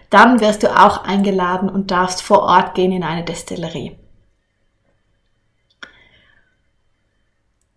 Dann 0.09 0.39
wirst 0.39 0.63
du 0.63 0.67
auch 0.69 1.03
eingeladen 1.03 1.69
und 1.69 1.91
darfst 1.91 2.21
vor 2.21 2.43
Ort 2.43 2.75
gehen 2.75 2.91
in 2.91 3.03
eine 3.03 3.23
Destillerie. 3.23 3.97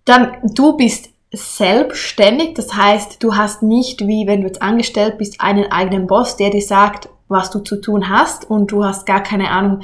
Dann, 0.04 0.36
du 0.42 0.76
bist 0.76 1.10
selbstständig, 1.32 2.54
das 2.54 2.74
heißt, 2.74 3.22
du 3.22 3.36
hast 3.36 3.62
nicht, 3.62 4.06
wie 4.06 4.26
wenn 4.26 4.42
du 4.42 4.46
jetzt 4.46 4.62
angestellt 4.62 5.18
bist, 5.18 5.40
einen 5.40 5.72
eigenen 5.72 6.06
Boss, 6.06 6.36
der 6.36 6.50
dir 6.50 6.62
sagt, 6.62 7.08
was 7.28 7.50
du 7.50 7.60
zu 7.60 7.80
tun 7.80 8.08
hast 8.08 8.48
und 8.48 8.70
du 8.70 8.84
hast 8.84 9.06
gar 9.06 9.22
keine 9.22 9.50
Ahnung, 9.50 9.82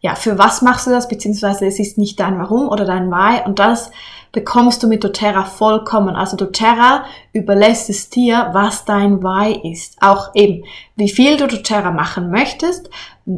ja, 0.00 0.14
für 0.14 0.38
was 0.38 0.62
machst 0.62 0.86
du 0.86 0.90
das, 0.90 1.08
beziehungsweise 1.08 1.66
es 1.66 1.78
ist 1.78 1.98
nicht 1.98 2.18
dein 2.20 2.38
Warum 2.38 2.68
oder 2.68 2.84
dein 2.84 3.10
Why 3.10 3.44
und 3.44 3.58
das 3.58 3.90
bekommst 4.32 4.82
du 4.82 4.86
mit 4.86 5.04
doTERRA 5.04 5.44
vollkommen. 5.44 6.14
Also 6.14 6.36
doTERRA 6.36 7.04
überlässt 7.32 7.90
es 7.90 8.08
dir, 8.10 8.50
was 8.52 8.84
dein 8.84 9.22
Why 9.22 9.70
ist. 9.72 9.96
Auch 10.00 10.30
eben, 10.34 10.64
wie 10.96 11.10
viel 11.10 11.36
du 11.36 11.46
doTERRA 11.46 11.90
machen 11.90 12.30
möchtest, 12.30 12.88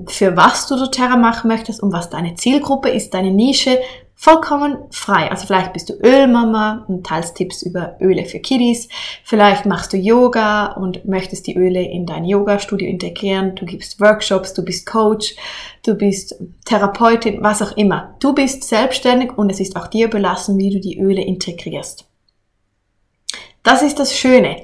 für 0.06 0.36
was 0.36 0.66
du 0.66 0.76
doTERRA 0.76 1.16
machen 1.16 1.48
möchtest 1.48 1.82
und 1.82 1.92
was 1.92 2.10
deine 2.10 2.34
Zielgruppe 2.34 2.90
ist, 2.90 3.14
deine 3.14 3.30
Nische, 3.30 3.78
vollkommen 4.22 4.78
frei. 4.90 5.28
Also 5.32 5.48
vielleicht 5.48 5.72
bist 5.72 5.90
du 5.90 5.94
Ölmama 5.94 6.84
und 6.86 7.04
teilst 7.04 7.34
Tipps 7.34 7.62
über 7.62 7.96
Öle 8.00 8.24
für 8.24 8.38
Kiddies. 8.38 8.88
Vielleicht 9.24 9.66
machst 9.66 9.92
du 9.92 9.96
Yoga 9.96 10.74
und 10.74 11.04
möchtest 11.08 11.48
die 11.48 11.56
Öle 11.56 11.82
in 11.82 12.06
dein 12.06 12.24
Yoga-Studio 12.24 12.88
integrieren. 12.88 13.56
Du 13.56 13.66
gibst 13.66 14.00
Workshops, 14.00 14.54
du 14.54 14.64
bist 14.64 14.86
Coach, 14.86 15.34
du 15.84 15.96
bist 15.96 16.36
Therapeutin, 16.64 17.42
was 17.42 17.62
auch 17.62 17.76
immer. 17.76 18.14
Du 18.20 18.32
bist 18.32 18.62
selbstständig 18.62 19.36
und 19.36 19.50
es 19.50 19.58
ist 19.58 19.74
auch 19.74 19.88
dir 19.88 20.08
belassen, 20.08 20.56
wie 20.56 20.70
du 20.70 20.78
die 20.78 21.00
Öle 21.00 21.22
integrierst. 21.22 22.06
Das 23.64 23.82
ist 23.82 23.98
das 23.98 24.16
Schöne. 24.16 24.54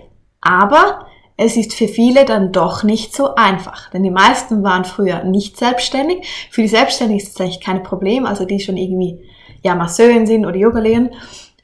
Aber 0.41 1.09
es 1.37 1.57
ist 1.57 1.75
für 1.75 1.89
viele 1.89 2.25
dann 2.25 2.53
doch 2.53 2.85
nicht 2.85 3.13
so 3.13 3.35
einfach, 3.35 3.91
denn 3.91 4.05
die 4.05 4.11
meisten 4.11 4.63
waren 4.63 4.85
früher 4.85 5.25
nicht 5.25 5.57
selbstständig. 5.57 6.49
Für 6.49 6.63
die 6.63 6.69
Selbstständigen 6.69 7.21
ist 7.21 7.35
das 7.35 7.41
eigentlich 7.41 7.61
kein 7.61 7.83
Problem, 7.83 8.25
also 8.25 8.45
die 8.45 8.61
schon 8.61 8.77
irgendwie 8.77 9.25
ja 9.63 9.75
Masseurin 9.75 10.27
sind 10.27 10.47
oder 10.47 10.57
Yoga 10.57 10.81
lehren. 10.81 11.11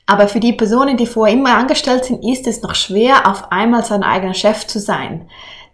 Aber 0.06 0.28
für 0.28 0.40
die 0.40 0.52
Personen, 0.52 0.96
die 0.96 1.06
vorher 1.06 1.34
immer 1.34 1.56
angestellt 1.56 2.04
sind, 2.04 2.24
ist 2.24 2.46
es 2.46 2.62
noch 2.62 2.74
schwer, 2.74 3.28
auf 3.28 3.50
einmal 3.50 3.84
sein 3.84 4.02
eigener 4.02 4.34
Chef 4.34 4.66
zu 4.66 4.78
sein. 4.78 5.28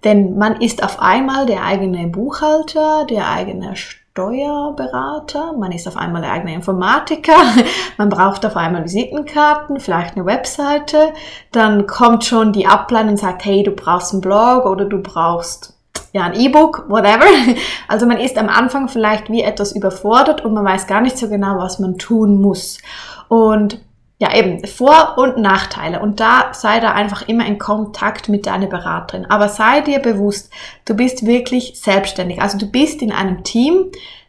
Denn 0.04 0.38
man 0.38 0.60
ist 0.60 0.82
auf 0.82 1.00
einmal 1.00 1.46
der 1.46 1.64
eigene 1.64 2.06
Buchhalter, 2.06 3.06
der 3.10 3.28
eigene 3.28 3.74
Steuerberater, 3.76 5.52
man 5.52 5.72
ist 5.72 5.86
auf 5.86 5.96
einmal 5.96 6.22
der 6.22 6.32
eigene 6.32 6.54
Informatiker, 6.54 7.36
man 7.98 8.08
braucht 8.08 8.46
auf 8.46 8.56
einmal 8.56 8.84
Visitenkarten, 8.84 9.80
vielleicht 9.80 10.16
eine 10.16 10.26
Webseite, 10.26 11.12
dann 11.52 11.86
kommt 11.86 12.24
schon 12.24 12.52
die 12.52 12.66
Ablein 12.66 13.08
und 13.08 13.18
sagt, 13.18 13.44
hey, 13.44 13.62
du 13.62 13.72
brauchst 13.72 14.12
einen 14.12 14.20
Blog 14.20 14.64
oder 14.64 14.84
du 14.84 14.98
brauchst 15.02 15.79
ja, 16.12 16.24
ein 16.24 16.34
E-Book, 16.34 16.86
whatever. 16.88 17.26
Also 17.88 18.06
man 18.06 18.18
ist 18.18 18.38
am 18.38 18.48
Anfang 18.48 18.88
vielleicht 18.88 19.30
wie 19.30 19.42
etwas 19.42 19.72
überfordert 19.72 20.44
und 20.44 20.54
man 20.54 20.64
weiß 20.64 20.86
gar 20.86 21.00
nicht 21.00 21.18
so 21.18 21.28
genau, 21.28 21.58
was 21.58 21.78
man 21.78 21.98
tun 21.98 22.40
muss. 22.40 22.78
Und 23.28 23.80
ja, 24.18 24.34
eben 24.34 24.64
Vor- 24.66 25.16
und 25.16 25.38
Nachteile. 25.38 26.00
Und 26.00 26.20
da 26.20 26.50
sei 26.52 26.78
da 26.78 26.92
einfach 26.92 27.26
immer 27.26 27.46
in 27.46 27.58
Kontakt 27.58 28.28
mit 28.28 28.46
deiner 28.46 28.66
Beraterin. 28.66 29.24
Aber 29.26 29.48
sei 29.48 29.80
dir 29.80 29.98
bewusst, 29.98 30.52
du 30.84 30.94
bist 30.94 31.26
wirklich 31.26 31.80
selbstständig. 31.80 32.40
Also 32.40 32.58
du 32.58 32.66
bist 32.66 33.00
in 33.00 33.12
einem 33.12 33.44
Team, 33.44 33.86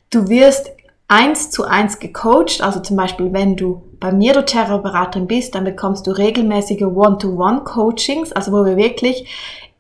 du 0.10 0.30
wirst 0.30 0.72
eins 1.10 1.52
zu 1.52 1.66
eins 1.66 2.00
gecoacht. 2.00 2.62
Also 2.62 2.80
zum 2.80 2.96
Beispiel, 2.96 3.34
wenn 3.34 3.58
du 3.58 3.84
bei 4.00 4.14
mir 4.14 4.32
doTERRA-Beraterin 4.34 5.28
bist, 5.28 5.56
dann 5.56 5.66
bekommst 5.66 6.08
du 6.08 6.12
regelmäßige 6.12 6.84
One-to-One-Coachings, 6.84 8.32
also 8.32 8.54
wo 8.54 8.64
wir 8.66 8.78
wirklich 8.78 9.28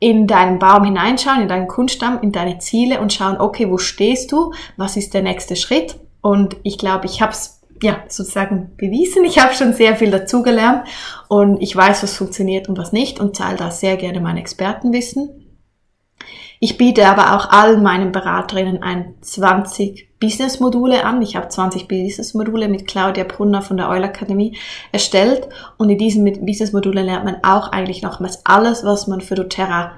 in 0.02 0.26
deinen 0.26 0.58
Baum 0.58 0.84
hineinschauen, 0.84 1.44
in 1.44 1.48
deinen 1.48 1.68
Kunststamm, 1.68 2.20
in 2.24 2.32
deine 2.32 2.58
Ziele 2.58 3.00
und 3.00 3.14
schauen, 3.14 3.40
okay, 3.40 3.70
wo 3.70 3.78
stehst 3.78 4.32
du? 4.32 4.52
Was 4.76 4.98
ist 4.98 5.14
der 5.14 5.22
nächste 5.22 5.56
Schritt? 5.56 5.96
Und 6.22 6.58
ich 6.64 6.80
glaube, 6.80 7.06
ich 7.06 7.22
habe 7.22 7.34
es 7.34 7.62
ja 7.84 7.98
sozusagen 8.08 8.72
bewiesen. 8.78 9.24
Ich 9.26 9.38
habe 9.38 9.54
schon 9.54 9.74
sehr 9.74 9.96
viel 9.96 10.10
dazugelernt 10.10 10.86
und 11.28 11.62
ich 11.62 11.76
weiß, 11.76 12.02
was 12.02 12.18
funktioniert 12.18 12.68
und 12.68 12.80
was 12.80 12.92
nicht 12.92 13.20
und 13.20 13.36
zahle 13.36 13.58
da 13.58 13.70
sehr 13.70 13.96
gerne 13.96 14.20
mein 14.22 14.38
Expertenwissen. 14.38 15.41
Ich 16.64 16.78
biete 16.78 17.08
aber 17.08 17.36
auch 17.36 17.50
allen 17.50 17.82
meinen 17.82 18.12
Beraterinnen 18.12 18.84
ein 18.84 19.16
20 19.22 20.20
Business-Module 20.20 21.04
an. 21.04 21.20
Ich 21.24 21.36
habe 21.36 21.50
20 21.50 21.88
Business-Module 21.88 22.68
mit 22.68 22.86
Claudia 22.86 23.24
Brunner 23.24 23.64
von 23.64 23.78
der 23.78 23.90
Euler 23.90 24.10
Akademie 24.10 24.60
erstellt 24.92 25.50
und 25.78 25.90
in 25.90 25.98
diesen 25.98 26.24
Business-Modulen 26.46 27.08
lernt 27.08 27.26
man 27.26 27.44
auch 27.44 27.72
eigentlich 27.72 28.04
nochmals 28.04 28.46
alles, 28.46 28.86
was 28.86 29.08
man 29.08 29.22
für 29.22 29.34
doTERRA 29.34 29.94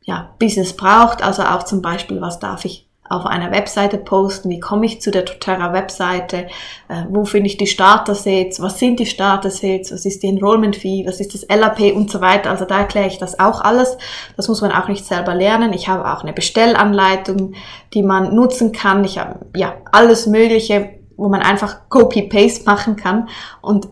ja, 0.00 0.34
Business 0.38 0.74
braucht. 0.74 1.22
Also 1.22 1.42
auch 1.42 1.64
zum 1.64 1.82
Beispiel, 1.82 2.22
was 2.22 2.38
darf 2.38 2.64
ich 2.64 2.88
auf 3.12 3.26
einer 3.26 3.50
Webseite 3.50 3.98
posten, 3.98 4.48
wie 4.50 4.60
komme 4.60 4.86
ich 4.86 5.00
zu 5.00 5.10
der 5.10 5.22
doTERRA 5.22 5.72
Webseite, 5.72 6.46
äh, 6.88 7.04
wo 7.08 7.24
finde 7.24 7.48
ich 7.48 7.56
die 7.56 7.66
Starter-Sets, 7.66 8.60
was 8.60 8.78
sind 8.78 8.98
die 8.98 9.06
Starter-Sets, 9.06 9.92
was 9.92 10.06
ist 10.06 10.22
die 10.22 10.28
Enrollment-Fee, 10.28 11.04
was 11.06 11.20
ist 11.20 11.34
das 11.34 11.46
LAP 11.48 11.94
und 11.94 12.10
so 12.10 12.20
weiter. 12.20 12.50
Also 12.50 12.64
da 12.64 12.78
erkläre 12.78 13.06
ich 13.06 13.18
das 13.18 13.38
auch 13.38 13.60
alles. 13.60 13.98
Das 14.36 14.48
muss 14.48 14.62
man 14.62 14.72
auch 14.72 14.88
nicht 14.88 15.04
selber 15.04 15.34
lernen. 15.34 15.72
Ich 15.72 15.88
habe 15.88 16.10
auch 16.10 16.22
eine 16.22 16.32
Bestellanleitung, 16.32 17.54
die 17.92 18.02
man 18.02 18.34
nutzen 18.34 18.72
kann. 18.72 19.04
Ich 19.04 19.18
habe 19.18 19.46
ja 19.54 19.74
alles 19.92 20.26
Mögliche, 20.26 20.90
wo 21.16 21.28
man 21.28 21.42
einfach 21.42 21.88
Copy-Paste 21.90 22.64
machen 22.64 22.96
kann. 22.96 23.28
Und 23.60 23.88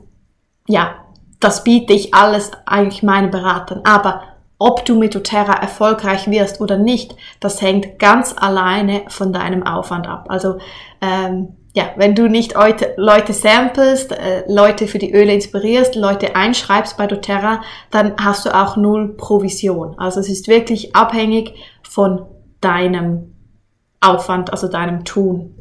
ja, 0.66 0.94
das 1.40 1.64
biete 1.64 1.92
ich 1.92 2.14
alles 2.14 2.50
eigentlich 2.66 3.02
meinen 3.02 3.30
Beratern. 3.30 3.82
Aber 3.84 4.22
ob 4.60 4.84
du 4.84 4.94
mit 4.94 5.14
doTERRA 5.14 5.54
erfolgreich 5.54 6.30
wirst 6.30 6.60
oder 6.60 6.76
nicht, 6.76 7.16
das 7.40 7.60
hängt 7.62 7.98
ganz 7.98 8.34
alleine 8.36 9.02
von 9.08 9.32
deinem 9.32 9.66
Aufwand 9.66 10.06
ab. 10.06 10.26
Also 10.28 10.58
ähm, 11.00 11.56
ja, 11.72 11.90
wenn 11.96 12.14
du 12.14 12.28
nicht 12.28 12.54
Leute 12.96 13.32
samplest, 13.32 14.12
äh, 14.12 14.44
Leute 14.48 14.86
für 14.86 14.98
die 14.98 15.12
Öle 15.12 15.32
inspirierst, 15.32 15.94
Leute 15.94 16.36
einschreibst 16.36 16.96
bei 16.98 17.06
doTERRA, 17.06 17.62
dann 17.90 18.14
hast 18.20 18.44
du 18.44 18.54
auch 18.54 18.76
null 18.76 19.16
Provision. 19.16 19.98
Also 19.98 20.20
es 20.20 20.28
ist 20.28 20.46
wirklich 20.46 20.94
abhängig 20.94 21.54
von 21.82 22.26
deinem 22.60 23.34
Aufwand, 24.00 24.52
also 24.52 24.68
deinem 24.68 25.04
Tun. 25.04 25.54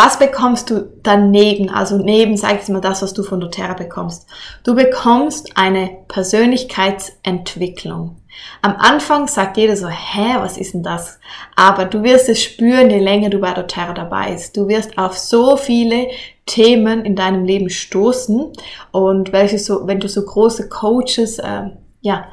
Was 0.00 0.20
bekommst 0.20 0.70
du 0.70 0.92
daneben? 1.02 1.70
Also 1.70 1.98
neben, 1.98 2.36
sag 2.36 2.62
ich 2.62 2.68
mal, 2.68 2.80
das, 2.80 3.02
was 3.02 3.14
du 3.14 3.24
von 3.24 3.40
doTERRA 3.40 3.74
bekommst. 3.74 4.28
Du 4.62 4.76
bekommst 4.76 5.56
eine 5.56 5.90
Persönlichkeitsentwicklung. 6.06 8.14
Am 8.62 8.76
Anfang 8.76 9.26
sagt 9.26 9.56
jeder 9.56 9.76
so, 9.76 9.88
hä, 9.88 10.36
was 10.38 10.56
ist 10.56 10.74
denn 10.74 10.84
das? 10.84 11.18
Aber 11.56 11.84
du 11.84 12.04
wirst 12.04 12.28
es 12.28 12.40
spüren, 12.40 12.90
je 12.90 13.00
länger 13.00 13.28
du 13.28 13.40
bei 13.40 13.52
doTERRA 13.52 13.92
dabei 13.92 14.30
bist. 14.30 14.56
Du 14.56 14.68
wirst 14.68 14.96
auf 14.98 15.18
so 15.18 15.56
viele 15.56 16.06
Themen 16.46 17.04
in 17.04 17.16
deinem 17.16 17.44
Leben 17.44 17.68
stoßen 17.68 18.52
und 18.92 19.32
welche 19.32 19.58
so, 19.58 19.88
wenn 19.88 19.98
du 19.98 20.08
so 20.08 20.24
große 20.24 20.68
Coaches, 20.68 21.40
äh, 21.40 21.70
ja, 22.02 22.28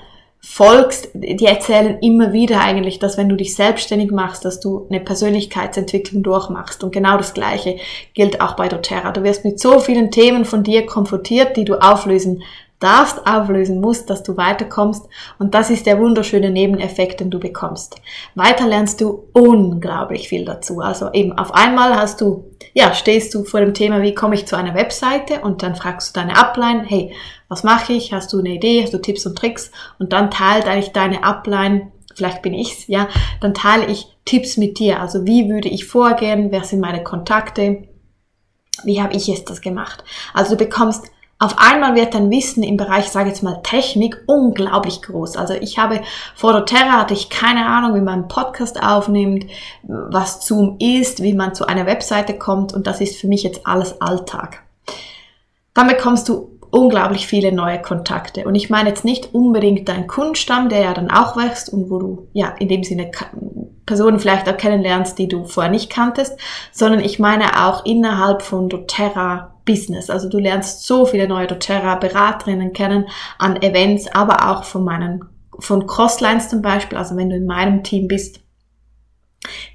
folgst, 0.47 1.09
die 1.15 1.45
erzählen 1.45 1.97
immer 2.01 2.31
wieder 2.31 2.61
eigentlich, 2.61 2.99
dass 2.99 3.17
wenn 3.17 3.27
du 3.27 3.35
dich 3.35 3.55
selbstständig 3.55 4.11
machst, 4.11 4.45
dass 4.45 4.59
du 4.59 4.85
eine 4.89 4.99
Persönlichkeitsentwicklung 4.99 6.21
durchmachst. 6.21 6.83
Und 6.83 6.93
genau 6.93 7.17
das 7.17 7.33
Gleiche 7.33 7.77
gilt 8.13 8.39
auch 8.39 8.55
bei 8.55 8.67
doTERRA. 8.67 9.11
Du 9.11 9.23
wirst 9.23 9.43
mit 9.43 9.59
so 9.59 9.79
vielen 9.79 10.11
Themen 10.11 10.45
von 10.45 10.63
dir 10.63 10.85
konfrontiert, 10.85 11.57
die 11.57 11.65
du 11.65 11.81
auflösen 11.81 12.43
darfst, 12.79 13.25
auflösen 13.25 13.81
musst, 13.81 14.09
dass 14.09 14.21
du 14.21 14.37
weiterkommst. 14.37 15.07
Und 15.39 15.55
das 15.55 15.71
ist 15.71 15.87
der 15.87 15.99
wunderschöne 15.99 16.51
Nebeneffekt, 16.51 17.21
den 17.21 17.31
du 17.31 17.39
bekommst. 17.39 17.95
Weiter 18.35 18.67
lernst 18.67 19.01
du 19.01 19.27
unglaublich 19.33 20.29
viel 20.29 20.45
dazu. 20.45 20.79
Also 20.79 21.11
eben 21.11 21.33
auf 21.37 21.53
einmal 21.55 21.95
hast 21.95 22.21
du, 22.21 22.51
ja, 22.73 22.93
stehst 22.93 23.33
du 23.33 23.43
vor 23.45 23.61
dem 23.61 23.73
Thema, 23.73 24.03
wie 24.03 24.13
komme 24.13 24.35
ich 24.35 24.45
zu 24.45 24.55
einer 24.55 24.75
Webseite 24.75 25.41
und 25.41 25.63
dann 25.63 25.75
fragst 25.75 26.15
du 26.15 26.19
deine 26.19 26.37
Upline, 26.37 26.83
hey, 26.85 27.13
was 27.55 27.63
mache 27.63 27.93
ich? 27.93 28.11
Hast 28.11 28.33
du 28.33 28.39
eine 28.39 28.49
Idee? 28.49 28.83
Hast 28.83 28.93
du 28.93 28.97
Tipps 28.97 29.25
und 29.25 29.37
Tricks? 29.37 29.71
Und 29.97 30.11
dann 30.11 30.29
teilt 30.29 30.65
eigentlich 30.65 30.91
deine 30.91 31.23
Upline 31.23 31.93
vielleicht 32.15 32.41
bin 32.41 32.53
ich's, 32.53 32.87
ja, 32.87 33.07
dann 33.41 33.53
teile 33.53 33.85
ich 33.87 34.07
Tipps 34.25 34.57
mit 34.57 34.79
dir. 34.79 34.99
Also 34.99 35.25
wie 35.25 35.49
würde 35.49 35.69
ich 35.69 35.85
vorgehen? 35.85 36.51
Wer 36.51 36.63
sind 36.63 36.79
meine 36.79 37.03
Kontakte? 37.03 37.87
Wie 38.83 39.01
habe 39.01 39.13
ich 39.13 39.27
jetzt 39.27 39.49
das 39.49 39.61
gemacht? 39.61 40.03
Also 40.33 40.55
du 40.55 40.63
bekommst 40.63 41.05
auf 41.37 41.55
einmal 41.57 41.95
wird 41.95 42.13
dein 42.13 42.31
Wissen 42.31 42.63
im 42.63 42.77
Bereich, 42.77 43.09
sage 43.09 43.27
jetzt 43.27 43.43
mal, 43.43 43.61
Technik 43.61 44.23
unglaublich 44.25 45.01
groß. 45.01 45.35
Also 45.35 45.53
ich 45.53 45.77
habe 45.77 46.01
vor 46.33 46.53
doTERRA 46.53 46.99
hatte 46.99 47.13
ich 47.13 47.29
keine 47.29 47.65
Ahnung, 47.65 47.93
wie 47.93 48.01
man 48.01 48.21
einen 48.21 48.27
Podcast 48.29 48.81
aufnimmt, 48.81 49.45
was 49.83 50.47
Zoom 50.47 50.77
ist, 50.79 51.21
wie 51.21 51.33
man 51.33 51.53
zu 51.53 51.67
einer 51.67 51.85
Webseite 51.85 52.37
kommt 52.37 52.71
und 52.73 52.87
das 52.87 53.01
ist 53.01 53.17
für 53.17 53.27
mich 53.27 53.43
jetzt 53.43 53.67
alles 53.67 53.99
Alltag. 54.01 54.63
Dann 55.73 55.87
bekommst 55.87 56.29
du 56.29 56.54
unglaublich 56.75 57.25
viele 57.25 57.53
neue 57.53 57.81
Kontakte. 57.81 58.43
Und 58.43 58.55
ich 58.55 58.69
meine 58.69 58.89
jetzt 58.89 59.05
nicht 59.05 59.33
unbedingt 59.33 59.87
dein 59.87 60.07
Kundenstamm, 60.07 60.67
der 60.67 60.81
ja 60.81 60.93
dann 60.93 61.09
auch 61.09 61.37
wächst 61.37 61.69
und 61.71 61.89
wo 61.89 61.99
du 61.99 62.27
ja 62.33 62.53
in 62.59 62.67
dem 62.67 62.83
Sinne 62.83 63.11
Personen 63.85 64.19
vielleicht 64.19 64.49
auch 64.49 64.57
kennenlernst, 64.57 65.17
die 65.17 65.29
du 65.29 65.45
vorher 65.45 65.71
nicht 65.71 65.89
kanntest, 65.89 66.37
sondern 66.73 66.99
ich 66.99 67.17
meine 67.17 67.65
auch 67.65 67.85
innerhalb 67.85 68.41
von 68.41 68.67
doTERRA 68.67 69.53
Business. 69.63 70.09
Also 70.09 70.27
du 70.27 70.37
lernst 70.37 70.85
so 70.85 71.05
viele 71.05 71.29
neue 71.29 71.47
doTERRA 71.47 71.95
Beraterinnen 71.95 72.73
kennen 72.73 73.07
an 73.39 73.61
Events, 73.61 74.13
aber 74.13 74.51
auch 74.51 74.65
von 74.65 74.83
meinen, 74.83 75.23
von 75.57 75.87
Crosslines 75.87 76.49
zum 76.49 76.61
Beispiel. 76.61 76.97
Also 76.97 77.15
wenn 77.15 77.29
du 77.29 77.37
in 77.37 77.45
meinem 77.45 77.83
Team 77.83 78.09
bist, 78.09 78.41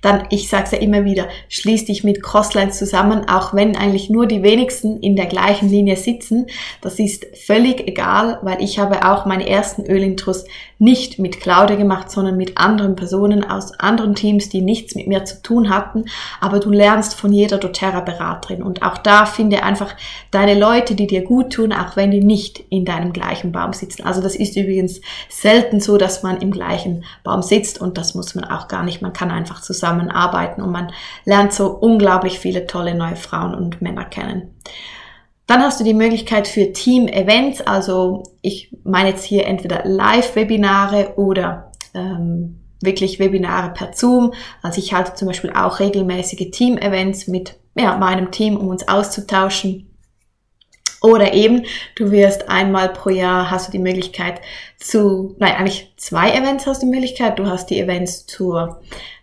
dann, 0.02 0.26
ich 0.30 0.48
sage 0.48 0.64
es 0.64 0.70
ja 0.72 0.78
immer 0.78 1.04
wieder, 1.04 1.28
schließ 1.48 1.86
dich 1.86 2.04
mit 2.04 2.22
Crosslines 2.22 2.78
zusammen, 2.78 3.28
auch 3.28 3.54
wenn 3.54 3.76
eigentlich 3.76 4.10
nur 4.10 4.26
die 4.26 4.42
wenigsten 4.42 5.00
in 5.00 5.16
der 5.16 5.26
gleichen 5.26 5.68
Linie 5.68 5.96
sitzen. 5.96 6.46
Das 6.80 6.98
ist 6.98 7.26
völlig 7.36 7.86
egal, 7.86 8.38
weil 8.42 8.62
ich 8.62 8.78
habe 8.78 9.06
auch 9.10 9.26
meine 9.26 9.48
ersten 9.48 9.86
Ölintros 9.86 10.44
nicht 10.80 11.18
mit 11.18 11.40
Claudia 11.40 11.76
gemacht, 11.76 12.10
sondern 12.10 12.38
mit 12.38 12.56
anderen 12.56 12.96
Personen 12.96 13.48
aus 13.48 13.78
anderen 13.78 14.14
Teams, 14.14 14.48
die 14.48 14.62
nichts 14.62 14.94
mit 14.94 15.06
mir 15.06 15.26
zu 15.26 15.42
tun 15.42 15.68
hatten. 15.68 16.06
Aber 16.40 16.58
du 16.58 16.70
lernst 16.70 17.14
von 17.14 17.34
jeder 17.34 17.58
doTERRA-Beraterin 17.58 18.62
und 18.62 18.82
auch 18.82 18.96
da 18.96 19.26
finde 19.26 19.62
einfach 19.62 19.94
deine 20.30 20.58
Leute, 20.58 20.94
die 20.94 21.06
dir 21.06 21.22
gut 21.22 21.52
tun, 21.52 21.74
auch 21.74 21.96
wenn 21.96 22.10
die 22.10 22.24
nicht 22.24 22.60
in 22.70 22.86
deinem 22.86 23.12
gleichen 23.12 23.52
Baum 23.52 23.74
sitzen. 23.74 24.04
Also 24.04 24.22
das 24.22 24.34
ist 24.34 24.56
übrigens 24.56 25.02
selten 25.28 25.80
so, 25.80 25.98
dass 25.98 26.22
man 26.22 26.38
im 26.38 26.50
gleichen 26.50 27.04
Baum 27.24 27.42
sitzt 27.42 27.78
und 27.78 27.98
das 27.98 28.14
muss 28.14 28.34
man 28.34 28.44
auch 28.44 28.66
gar 28.66 28.82
nicht. 28.82 29.02
Man 29.02 29.12
kann 29.12 29.30
einfach 29.30 29.60
zusammenarbeiten 29.60 30.62
und 30.62 30.72
man 30.72 30.92
lernt 31.26 31.52
so 31.52 31.68
unglaublich 31.68 32.38
viele 32.38 32.66
tolle 32.66 32.94
neue 32.94 33.16
Frauen 33.16 33.54
und 33.54 33.82
Männer 33.82 34.06
kennen. 34.06 34.54
Dann 35.50 35.64
hast 35.64 35.80
du 35.80 35.84
die 35.84 35.94
Möglichkeit 35.94 36.46
für 36.46 36.72
Team-Events, 36.72 37.62
also 37.62 38.22
ich 38.40 38.70
meine 38.84 39.08
jetzt 39.08 39.24
hier 39.24 39.48
entweder 39.48 39.82
Live-Webinare 39.84 41.14
oder 41.16 41.72
ähm, 41.92 42.60
wirklich 42.80 43.18
Webinare 43.18 43.72
per 43.72 43.92
Zoom. 43.92 44.32
Also 44.62 44.78
ich 44.78 44.94
halte 44.94 45.14
zum 45.14 45.26
Beispiel 45.26 45.50
auch 45.50 45.80
regelmäßige 45.80 46.52
Team-Events 46.52 47.26
mit 47.26 47.56
ja, 47.74 47.96
meinem 47.96 48.30
Team, 48.30 48.56
um 48.58 48.68
uns 48.68 48.86
auszutauschen. 48.86 49.90
Oder 51.02 51.34
eben, 51.34 51.64
du 51.96 52.12
wirst 52.12 52.48
einmal 52.48 52.90
pro 52.90 53.10
Jahr 53.10 53.50
hast 53.50 53.66
du 53.66 53.72
die 53.72 53.80
Möglichkeit 53.80 54.40
zu, 54.78 55.34
nein, 55.40 55.56
eigentlich 55.56 55.92
zwei 55.96 56.30
Events 56.30 56.68
hast 56.68 56.80
du 56.80 56.86
die 56.86 56.92
Möglichkeit. 56.92 57.40
Du 57.40 57.46
hast 57.46 57.70
die 57.70 57.80
Events 57.80 58.24
zur 58.24 58.82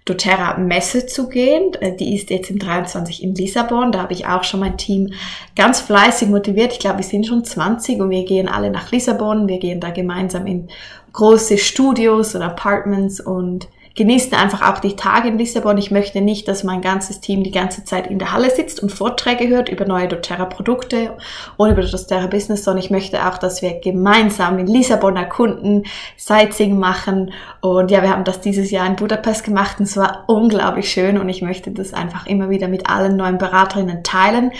doTERRA 0.10 0.58
Messe 0.58 1.06
zu 1.06 1.30
gehen. 1.30 1.74
Äh, 1.80 1.96
die 1.96 2.15
ist 2.15 2.30
jetzt 2.30 2.50
im 2.50 2.60
23 2.60 3.24
in 3.24 3.36
Lissabon. 3.36 3.91
Da 3.91 4.02
habe 4.02 4.13
ich 4.13 4.26
auch 4.26 4.43
schon 4.43 4.60
mein 4.60 4.78
Team 4.78 5.13
ganz 5.56 5.82
fleißig 5.82 6.30
motiviert. 6.30 6.74
Ich 6.74 6.80
glaube, 6.80 7.00
wir 7.00 7.06
sind 7.06 7.28
schon 7.28 7.43
20 7.43 8.00
und 8.00 8.10
wir 8.10 8.26
gehen 8.26 8.48
alle 8.48 8.70
nach 8.70 8.91
Lissabon. 8.91 9.48
Wir 9.48 9.60
gehen 9.60 9.80
da 9.80 9.91
gemeinsam 9.91 10.48
in 10.48 10.70
große 11.13 11.58
Studios 11.58 12.36
und 12.36 12.41
Apartments 12.41 13.20
und 13.20 13.67
genießen 13.97 14.33
einfach 14.36 14.62
auch 14.62 14.79
die 14.79 14.95
Tage 14.95 15.27
in 15.27 15.39
Lissabon. 15.39 15.77
Ich 15.77 15.89
möchte 15.89 16.21
nicht, 16.21 16.47
dass 16.47 16.63
mein 16.63 16.81
ganzes 16.81 17.19
Team 17.19 17.43
die 17.43 17.51
ganze 17.51 17.83
Zeit 17.83 18.07
in 18.07 18.19
der 18.19 18.31
Halle 18.31 18.51
sitzt 18.51 18.81
und 18.81 18.91
Vorträge 18.91 19.47
hört 19.47 19.69
über 19.69 19.86
neue 19.86 20.07
doTERRA-Produkte 20.07 21.17
oder 21.57 21.71
über 21.71 21.81
doTERRA-Business, 21.81 22.63
sondern 22.63 22.83
ich 22.83 22.91
möchte 22.91 23.27
auch, 23.27 23.39
dass 23.39 23.63
wir 23.63 23.79
gemeinsam 23.79 24.60
in 24.60 24.67
Lissabon 24.67 25.17
erkunden, 25.17 25.86
Sightseeing 26.15 26.77
machen. 26.77 27.33
Und 27.60 27.89
ja, 27.89 28.03
wir 28.03 28.12
haben 28.12 28.23
das 28.23 28.39
dieses 28.39 28.69
Jahr 28.69 28.86
in 28.86 28.95
Budapest 28.95 29.43
gemacht 29.43 29.79
und 29.79 29.86
es 29.86 29.97
war 29.97 30.25
unglaublich 30.27 30.91
schön 30.91 31.17
und 31.17 31.27
ich 31.27 31.41
möchte 31.41 31.71
das 31.71 31.93
einfach 31.93 32.27
immer 32.27 32.51
wieder 32.51 32.67
mit 32.67 32.88
allen 32.88 33.17
neuen 33.17 33.39
Beraterinnen 33.39 34.03
teilen. 34.03 34.51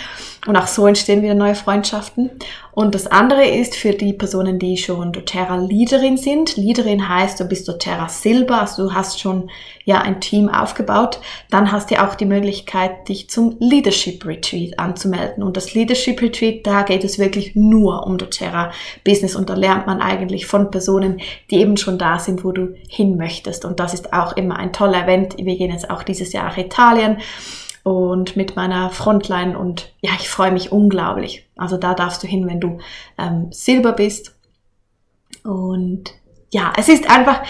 Und 0.48 0.56
auch 0.56 0.66
so 0.66 0.86
entstehen 0.86 1.20
wieder 1.20 1.34
neue 1.34 1.54
Freundschaften. 1.54 2.30
Und 2.72 2.94
das 2.94 3.06
andere 3.06 3.44
ist 3.46 3.76
für 3.76 3.92
die 3.92 4.14
Personen, 4.14 4.58
die 4.58 4.78
schon 4.78 5.12
doTERRA 5.12 5.56
Leaderin 5.56 6.16
sind. 6.16 6.56
Leaderin 6.56 7.06
heißt, 7.06 7.38
du 7.38 7.44
bist 7.44 7.68
doTERRA 7.68 8.08
Silber, 8.08 8.62
also 8.62 8.88
du 8.88 8.94
hast 8.94 9.20
schon 9.20 9.50
ja 9.84 10.00
ein 10.00 10.22
Team 10.22 10.48
aufgebaut. 10.48 11.20
Dann 11.50 11.70
hast 11.70 11.90
du 11.90 12.02
auch 12.02 12.14
die 12.14 12.24
Möglichkeit, 12.24 13.10
dich 13.10 13.28
zum 13.28 13.56
Leadership 13.58 14.24
Retreat 14.24 14.78
anzumelden. 14.78 15.42
Und 15.42 15.58
das 15.58 15.74
Leadership 15.74 16.22
Retreat, 16.22 16.66
da 16.66 16.80
geht 16.80 17.04
es 17.04 17.18
wirklich 17.18 17.54
nur 17.54 18.06
um 18.06 18.16
doTERRA 18.16 18.72
Business 19.04 19.36
und 19.36 19.50
da 19.50 19.54
lernt 19.54 19.86
man 19.86 20.00
eigentlich 20.00 20.46
von 20.46 20.70
Personen, 20.70 21.20
die 21.50 21.56
eben 21.56 21.76
schon 21.76 21.98
da 21.98 22.18
sind, 22.18 22.42
wo 22.42 22.52
du 22.52 22.74
hin 22.88 23.18
möchtest. 23.18 23.66
Und 23.66 23.80
das 23.80 23.92
ist 23.92 24.14
auch 24.14 24.34
immer 24.34 24.56
ein 24.56 24.72
toller 24.72 25.04
Event. 25.04 25.36
Wir 25.36 25.58
gehen 25.58 25.72
jetzt 25.72 25.90
auch 25.90 26.04
dieses 26.04 26.32
Jahr 26.32 26.44
nach 26.44 26.56
Italien 26.56 27.18
und 27.88 28.36
mit 28.36 28.56
meiner 28.56 28.90
Frontline 28.90 29.58
und 29.58 29.92
ja, 30.00 30.10
ich 30.18 30.28
freue 30.28 30.52
mich 30.52 30.72
unglaublich. 30.72 31.48
Also 31.56 31.76
da 31.76 31.94
darfst 31.94 32.22
du 32.22 32.26
hin, 32.26 32.46
wenn 32.46 32.60
du 32.60 32.78
ähm, 33.18 33.48
Silber 33.50 33.92
bist. 33.92 34.36
Und 35.44 36.10
ja, 36.50 36.72
es 36.76 36.88
ist 36.88 37.10
einfach, 37.10 37.42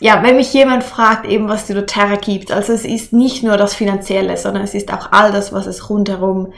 ja, 0.00 0.22
wenn 0.22 0.36
mich 0.36 0.52
jemand 0.52 0.84
fragt, 0.84 1.26
eben 1.26 1.48
was 1.48 1.66
die 1.66 1.74
doTERRA 1.74 2.16
gibt, 2.16 2.52
also 2.52 2.72
es 2.72 2.84
ist 2.84 3.12
nicht 3.12 3.42
nur 3.42 3.56
das 3.56 3.74
Finanzielle, 3.74 4.36
sondern 4.36 4.62
es 4.62 4.74
ist 4.74 4.92
auch 4.92 5.12
all 5.12 5.32
das, 5.32 5.52
was 5.52 5.66
es 5.66 5.88
rundherum, 5.88 6.52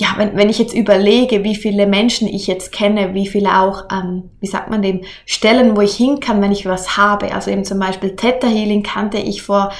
ja, 0.00 0.08
wenn, 0.16 0.36
wenn 0.36 0.48
ich 0.48 0.58
jetzt 0.58 0.74
überlege, 0.74 1.44
wie 1.44 1.54
viele 1.54 1.86
Menschen 1.86 2.26
ich 2.26 2.46
jetzt 2.46 2.72
kenne, 2.72 3.14
wie 3.14 3.28
viele 3.28 3.60
auch, 3.60 3.84
ähm, 3.92 4.30
wie 4.40 4.46
sagt 4.46 4.68
man 4.68 4.82
dem, 4.82 5.02
Stellen, 5.24 5.76
wo 5.76 5.80
ich 5.80 5.94
hin 5.94 6.18
kann, 6.18 6.42
wenn 6.42 6.50
ich 6.50 6.66
was 6.66 6.96
habe. 6.96 7.32
Also 7.32 7.50
eben 7.50 7.64
zum 7.64 7.78
Beispiel 7.78 8.16
Theta 8.16 8.48
Healing 8.48 8.82
kannte 8.82 9.18
ich 9.18 9.42
vor 9.42 9.72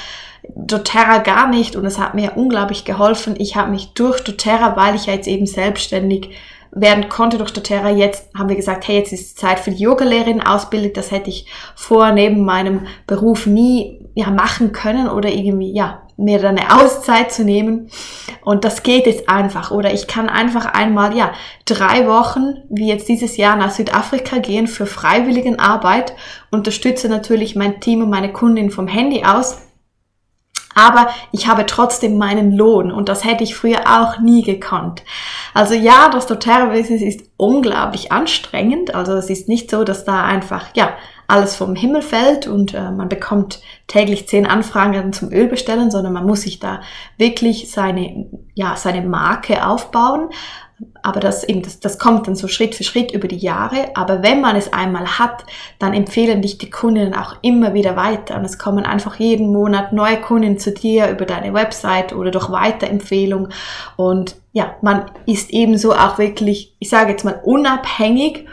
doTERRA 0.56 1.18
gar 1.18 1.48
nicht 1.48 1.76
und 1.76 1.84
es 1.84 1.98
hat 1.98 2.14
mir 2.14 2.36
unglaublich 2.36 2.84
geholfen. 2.84 3.34
Ich 3.38 3.56
habe 3.56 3.70
mich 3.70 3.92
durch 3.94 4.22
doTERRA, 4.22 4.76
weil 4.76 4.94
ich 4.94 5.06
ja 5.06 5.14
jetzt 5.14 5.28
eben 5.28 5.46
selbstständig 5.46 6.30
werden 6.70 7.08
konnte 7.08 7.38
durch 7.38 7.52
doTERRA. 7.52 7.90
Jetzt 7.90 8.28
haben 8.36 8.48
wir 8.48 8.56
gesagt, 8.56 8.86
hey, 8.88 8.98
jetzt 8.98 9.12
ist 9.12 9.38
Zeit 9.38 9.60
für 9.60 9.70
die 9.70 9.82
Yogalehrerin 9.82 10.40
ausbildung. 10.40 10.92
Das 10.92 11.10
hätte 11.10 11.30
ich 11.30 11.46
vor 11.74 12.12
neben 12.12 12.44
meinem 12.44 12.86
Beruf 13.06 13.46
nie 13.46 14.00
ja, 14.14 14.30
machen 14.30 14.72
können 14.72 15.08
oder 15.08 15.28
irgendwie, 15.28 15.72
ja, 15.72 16.02
mir 16.16 16.38
dann 16.38 16.56
eine 16.56 16.80
Auszeit 16.80 17.32
zu 17.32 17.44
nehmen. 17.44 17.90
Und 18.44 18.64
das 18.64 18.82
geht 18.82 19.06
jetzt 19.06 19.28
einfach. 19.28 19.70
Oder 19.70 19.92
ich 19.92 20.06
kann 20.06 20.28
einfach 20.28 20.66
einmal, 20.66 21.16
ja, 21.16 21.32
drei 21.64 22.06
Wochen, 22.06 22.62
wie 22.68 22.88
jetzt 22.88 23.08
dieses 23.08 23.36
Jahr, 23.36 23.56
nach 23.56 23.70
Südafrika 23.70 24.38
gehen 24.38 24.68
für 24.68 24.86
Freiwilligenarbeit, 24.86 26.14
unterstütze 26.50 27.08
natürlich 27.08 27.56
mein 27.56 27.80
Team 27.80 28.02
und 28.02 28.10
meine 28.10 28.32
Kundin 28.32 28.70
vom 28.70 28.86
Handy 28.86 29.24
aus. 29.24 29.63
Aber 30.74 31.08
ich 31.32 31.46
habe 31.46 31.66
trotzdem 31.66 32.18
meinen 32.18 32.52
Lohn 32.52 32.90
und 32.90 33.08
das 33.08 33.24
hätte 33.24 33.44
ich 33.44 33.54
früher 33.54 33.80
auch 33.86 34.20
nie 34.20 34.42
gekonnt. 34.42 35.02
Also 35.52 35.74
ja, 35.74 36.08
das 36.08 36.26
doTERRA-Business 36.26 37.02
ist 37.02 37.30
unglaublich 37.36 38.12
anstrengend. 38.12 38.94
Also 38.94 39.14
es 39.14 39.30
ist 39.30 39.48
nicht 39.48 39.70
so, 39.70 39.84
dass 39.84 40.04
da 40.04 40.24
einfach, 40.24 40.66
ja, 40.74 40.94
alles 41.26 41.56
vom 41.56 41.74
Himmel 41.74 42.02
fällt 42.02 42.46
und 42.46 42.74
äh, 42.74 42.90
man 42.90 43.08
bekommt 43.08 43.60
täglich 43.86 44.28
zehn 44.28 44.46
Anfragen 44.46 45.12
zum 45.12 45.32
Öl 45.32 45.46
bestellen, 45.46 45.90
sondern 45.90 46.12
man 46.12 46.26
muss 46.26 46.42
sich 46.42 46.60
da 46.60 46.80
wirklich 47.16 47.70
seine, 47.70 48.26
ja, 48.54 48.76
seine 48.76 49.00
Marke 49.02 49.66
aufbauen. 49.66 50.28
Aber 51.02 51.20
das 51.20 51.44
eben, 51.44 51.62
das, 51.62 51.80
das 51.80 51.98
kommt 51.98 52.26
dann 52.26 52.34
so 52.34 52.48
Schritt 52.48 52.74
für 52.74 52.84
Schritt 52.84 53.12
über 53.12 53.28
die 53.28 53.36
Jahre. 53.36 53.88
Aber 53.94 54.22
wenn 54.22 54.40
man 54.40 54.56
es 54.56 54.72
einmal 54.72 55.18
hat, 55.18 55.44
dann 55.78 55.94
empfehlen 55.94 56.42
dich 56.42 56.58
die 56.58 56.70
Kundinnen 56.70 57.14
auch 57.14 57.36
immer 57.42 57.74
wieder 57.74 57.96
weiter. 57.96 58.36
Und 58.36 58.44
es 58.44 58.58
kommen 58.58 58.84
einfach 58.84 59.16
jeden 59.16 59.52
Monat 59.52 59.92
neue 59.92 60.20
Kunden 60.20 60.58
zu 60.58 60.72
dir 60.72 61.10
über 61.10 61.26
deine 61.26 61.54
Website 61.54 62.12
oder 62.12 62.30
durch 62.30 62.50
Weiterempfehlung. 62.50 63.48
Und 63.96 64.36
ja, 64.52 64.76
man 64.82 65.10
ist 65.26 65.50
ebenso 65.50 65.92
auch 65.92 66.18
wirklich, 66.18 66.74
ich 66.78 66.88
sage 66.88 67.12
jetzt 67.12 67.24
mal, 67.24 67.40
unabhängig 67.44 68.46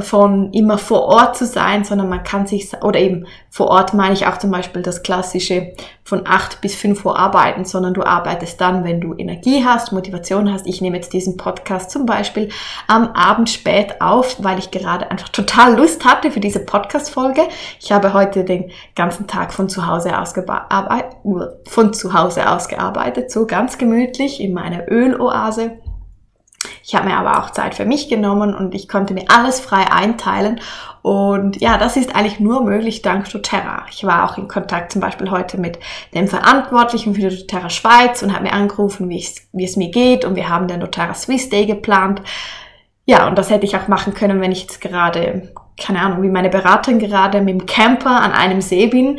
von 0.00 0.52
immer 0.52 0.78
vor 0.78 1.02
Ort 1.02 1.36
zu 1.36 1.44
sein, 1.44 1.84
sondern 1.84 2.08
man 2.08 2.22
kann 2.22 2.46
sich, 2.46 2.72
oder 2.82 2.98
eben 2.98 3.26
vor 3.50 3.68
Ort 3.68 3.92
meine 3.92 4.14
ich 4.14 4.26
auch 4.26 4.38
zum 4.38 4.50
Beispiel 4.50 4.80
das 4.80 5.02
klassische 5.02 5.74
von 6.04 6.26
acht 6.26 6.60
bis 6.62 6.74
fünf 6.74 7.04
Uhr 7.04 7.18
arbeiten, 7.18 7.64
sondern 7.64 7.92
du 7.92 8.02
arbeitest 8.02 8.60
dann, 8.60 8.84
wenn 8.84 9.00
du 9.00 9.14
Energie 9.14 9.64
hast, 9.64 9.92
Motivation 9.92 10.52
hast. 10.52 10.66
Ich 10.66 10.80
nehme 10.80 10.96
jetzt 10.96 11.12
diesen 11.12 11.36
Podcast 11.36 11.90
zum 11.90 12.06
Beispiel 12.06 12.48
am 12.88 13.08
Abend 13.08 13.50
spät 13.50 14.00
auf, 14.00 14.42
weil 14.42 14.58
ich 14.58 14.70
gerade 14.70 15.10
einfach 15.10 15.28
total 15.28 15.76
Lust 15.76 16.04
hatte 16.04 16.30
für 16.30 16.40
diese 16.40 16.60
Podcast-Folge. 16.60 17.42
Ich 17.78 17.92
habe 17.92 18.14
heute 18.14 18.44
den 18.44 18.70
ganzen 18.94 19.26
Tag 19.26 19.52
von 19.52 19.68
zu 19.68 19.86
Hause 19.86 20.18
aus 20.18 20.34
von 21.68 21.92
zu 21.92 22.14
Hause 22.14 22.50
aus 22.50 22.68
gearbeitet, 22.68 23.30
so 23.30 23.46
ganz 23.46 23.76
gemütlich 23.76 24.40
in 24.40 24.54
meiner 24.54 24.90
Öloase 24.90 25.72
ich 26.84 26.94
habe 26.94 27.08
mir 27.08 27.16
aber 27.16 27.38
auch 27.38 27.50
Zeit 27.50 27.74
für 27.74 27.84
mich 27.84 28.08
genommen 28.08 28.54
und 28.54 28.74
ich 28.74 28.88
konnte 28.88 29.14
mir 29.14 29.24
alles 29.28 29.60
frei 29.60 29.90
einteilen. 29.92 30.60
Und 31.02 31.60
ja, 31.60 31.78
das 31.78 31.96
ist 31.96 32.14
eigentlich 32.14 32.40
nur 32.40 32.62
möglich 32.64 33.02
dank 33.02 33.30
doTERRA. 33.30 33.86
Ich 33.90 34.04
war 34.04 34.24
auch 34.24 34.38
in 34.38 34.48
Kontakt 34.48 34.92
zum 34.92 35.00
Beispiel 35.00 35.30
heute 35.30 35.58
mit 35.58 35.78
dem 36.14 36.28
Verantwortlichen 36.28 37.14
für 37.14 37.28
die 37.28 37.36
doTERRA 37.36 37.70
Schweiz 37.70 38.22
und 38.22 38.32
habe 38.32 38.44
mir 38.44 38.52
angerufen, 38.52 39.08
wie, 39.08 39.24
wie 39.52 39.64
es 39.64 39.76
mir 39.76 39.90
geht. 39.90 40.24
Und 40.24 40.34
wir 40.34 40.48
haben 40.48 40.68
den 40.68 40.80
doTERRA 40.80 41.14
Swiss 41.14 41.48
Day 41.48 41.66
geplant. 41.66 42.22
Ja, 43.04 43.28
und 43.28 43.36
das 43.36 43.50
hätte 43.50 43.66
ich 43.66 43.76
auch 43.76 43.88
machen 43.88 44.14
können, 44.14 44.40
wenn 44.40 44.52
ich 44.52 44.62
jetzt 44.62 44.80
gerade, 44.80 45.52
keine 45.80 46.00
Ahnung, 46.00 46.22
wie 46.22 46.28
meine 46.28 46.50
Beraterin 46.50 46.98
gerade 46.98 47.40
mit 47.40 47.60
dem 47.60 47.66
Camper 47.66 48.20
an 48.22 48.32
einem 48.32 48.60
See 48.60 48.86
bin. 48.86 49.18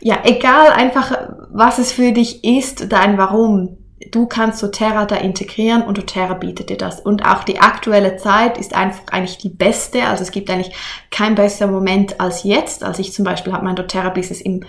Ja, 0.00 0.18
egal 0.24 0.70
einfach, 0.72 1.12
was 1.50 1.78
es 1.78 1.92
für 1.92 2.12
dich 2.12 2.44
ist, 2.44 2.92
dein 2.92 3.18
Warum 3.18 3.78
du 4.10 4.26
kannst 4.26 4.62
doTERRA 4.62 5.06
da 5.06 5.16
integrieren 5.16 5.82
und 5.82 5.98
doTERRA 5.98 6.34
bietet 6.34 6.70
dir 6.70 6.76
das. 6.76 7.00
Und 7.00 7.24
auch 7.24 7.44
die 7.44 7.60
aktuelle 7.60 8.16
Zeit 8.16 8.58
ist 8.58 8.74
einfach 8.74 9.02
eigentlich 9.10 9.38
die 9.38 9.50
beste. 9.50 10.04
Also 10.04 10.22
es 10.22 10.30
gibt 10.30 10.50
eigentlich 10.50 10.74
kein 11.10 11.34
besserer 11.34 11.70
Moment 11.70 12.20
als 12.20 12.42
jetzt. 12.42 12.84
Also 12.84 13.00
ich 13.00 13.12
zum 13.12 13.24
Beispiel 13.24 13.52
habe 13.52 13.64
mein 13.64 13.76
doTERRA-Business 13.76 14.40
im 14.40 14.64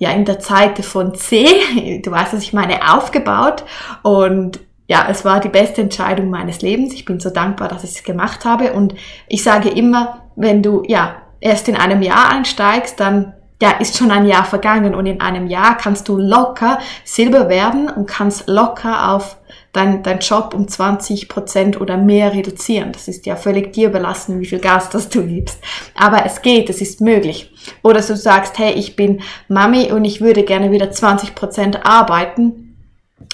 ja, 0.00 0.10
in 0.10 0.24
der 0.24 0.38
Zeit 0.38 0.78
von 0.84 1.16
C, 1.16 2.00
du 2.04 2.10
weißt, 2.12 2.32
was 2.32 2.42
ich 2.42 2.52
meine, 2.52 2.94
aufgebaut 2.94 3.64
und 4.04 4.60
ja, 4.88 5.06
es 5.10 5.24
war 5.24 5.38
die 5.38 5.50
beste 5.50 5.82
Entscheidung 5.82 6.30
meines 6.30 6.62
Lebens. 6.62 6.94
Ich 6.94 7.04
bin 7.04 7.20
so 7.20 7.28
dankbar, 7.28 7.68
dass 7.68 7.84
ich 7.84 7.90
es 7.90 8.02
gemacht 8.02 8.46
habe. 8.46 8.72
Und 8.72 8.94
ich 9.28 9.42
sage 9.42 9.68
immer, 9.68 10.22
wenn 10.34 10.62
du 10.62 10.82
ja 10.88 11.16
erst 11.40 11.68
in 11.68 11.76
einem 11.76 12.00
Jahr 12.00 12.30
einsteigst, 12.30 12.98
dann 12.98 13.34
ja, 13.60 13.72
ist 13.72 13.96
schon 13.96 14.10
ein 14.10 14.26
Jahr 14.26 14.44
vergangen 14.44 14.94
und 14.94 15.06
in 15.06 15.20
einem 15.20 15.48
Jahr 15.48 15.76
kannst 15.76 16.08
du 16.08 16.16
locker 16.16 16.78
Silber 17.04 17.48
werden 17.48 17.90
und 17.90 18.06
kannst 18.06 18.46
locker 18.46 19.12
auf 19.12 19.36
dein, 19.72 20.02
dein 20.02 20.20
Job 20.20 20.54
um 20.54 20.68
20 20.68 21.28
Prozent 21.28 21.80
oder 21.80 21.96
mehr 21.96 22.32
reduzieren. 22.32 22.92
Das 22.92 23.08
ist 23.08 23.26
ja 23.26 23.36
völlig 23.36 23.72
dir 23.72 23.90
belassen, 23.90 24.40
wie 24.40 24.46
viel 24.46 24.60
Gas 24.60 24.90
das 24.90 25.08
du 25.08 25.26
gibst. 25.26 25.58
Aber 25.94 26.24
es 26.24 26.42
geht, 26.42 26.70
es 26.70 26.80
ist 26.80 27.00
möglich. 27.00 27.52
Oder 27.82 28.00
du 28.00 28.16
sagst, 28.16 28.58
hey, 28.58 28.72
ich 28.72 28.96
bin 28.96 29.22
Mami 29.48 29.92
und 29.92 30.04
ich 30.04 30.20
würde 30.20 30.44
gerne 30.44 30.70
wieder 30.70 30.90
20 30.90 31.34
Prozent 31.34 31.84
arbeiten. 31.84 32.76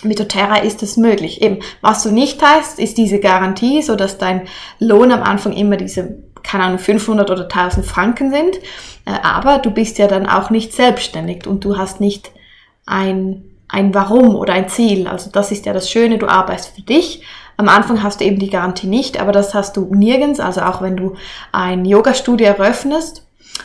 Mit 0.03 0.19
doTERRA 0.19 0.57
ist 0.57 0.83
das 0.83 0.97
möglich. 0.97 1.43
Eben, 1.43 1.61
was 1.83 2.03
du 2.03 2.11
nicht 2.11 2.43
hast, 2.43 2.79
ist 2.79 2.99
diese 2.99 3.21
Garantie, 3.21 3.83
so 3.83 3.95
dass 3.95 4.19
dein 4.19 4.49
Lohn 4.79 5.13
am 5.13 5.23
Anfang 5.23 5.53
immer 5.53 5.77
diese 5.77 6.19
keine 6.45 6.65
Ahnung, 6.65 6.79
500 6.79 7.31
oder 7.31 7.43
1000 7.43 7.85
Franken 7.85 8.31
sind. 8.31 8.57
Äh, 9.05 9.19
aber 9.23 9.59
du 9.59 9.71
bist 9.71 9.99
ja 9.99 10.07
dann 10.07 10.29
auch 10.29 10.51
nicht 10.51 10.73
selbstständig 10.73 11.47
und 11.47 11.65
du 11.65 11.77
hast 11.77 12.01
nicht 12.01 12.31
ein, 12.87 13.43
ein 13.69 13.95
Warum 13.95 14.37
oder 14.37 14.53
ein 14.53 14.69
Ziel. 14.69 15.09
Also 15.09 15.31
das 15.31 15.51
ist 15.51 15.67
ja 15.67 15.73
das 15.73 15.91
Schöne, 15.91 16.19
du 16.19 16.29
arbeitest 16.29 16.77
für 16.77 16.83
dich. 16.83 17.23
Am 17.57 17.69
Anfang 17.69 18.03
hast 18.03 18.21
du 18.21 18.25
eben 18.25 18.39
die 18.39 18.51
Garantie 18.51 18.87
nicht, 18.87 19.21
aber 19.21 19.33
das 19.33 19.55
hast 19.55 19.77
du 19.77 19.93
nirgends. 19.95 20.41
Also 20.41 20.63
auch 20.63 20.83
wenn 20.83 20.97
du 20.97 21.15
ein 21.53 21.85
Yoga-Studio 21.85 22.47
eröffnest, 22.47 23.25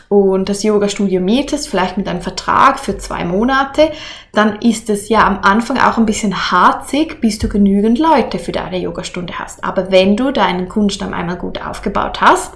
und 0.09 0.49
das 0.49 0.63
Yoga-Studio 0.63 1.21
mietest, 1.21 1.69
vielleicht 1.69 1.97
mit 1.97 2.07
einem 2.07 2.21
Vertrag 2.21 2.79
für 2.79 2.97
zwei 2.97 3.25
Monate, 3.25 3.91
dann 4.33 4.59
ist 4.61 4.89
es 4.89 5.09
ja 5.09 5.25
am 5.25 5.39
Anfang 5.41 5.77
auch 5.77 5.97
ein 5.97 6.05
bisschen 6.05 6.51
harzig, 6.51 7.21
bis 7.21 7.37
du 7.39 7.47
genügend 7.47 7.99
Leute 7.99 8.39
für 8.39 8.51
deine 8.51 8.79
Yogastunde 8.79 9.37
hast. 9.37 9.63
Aber 9.63 9.91
wenn 9.91 10.15
du 10.15 10.31
deinen 10.31 10.67
Kundenstamm 10.67 11.13
einmal 11.13 11.37
gut 11.37 11.63
aufgebaut 11.63 12.21
hast, 12.21 12.55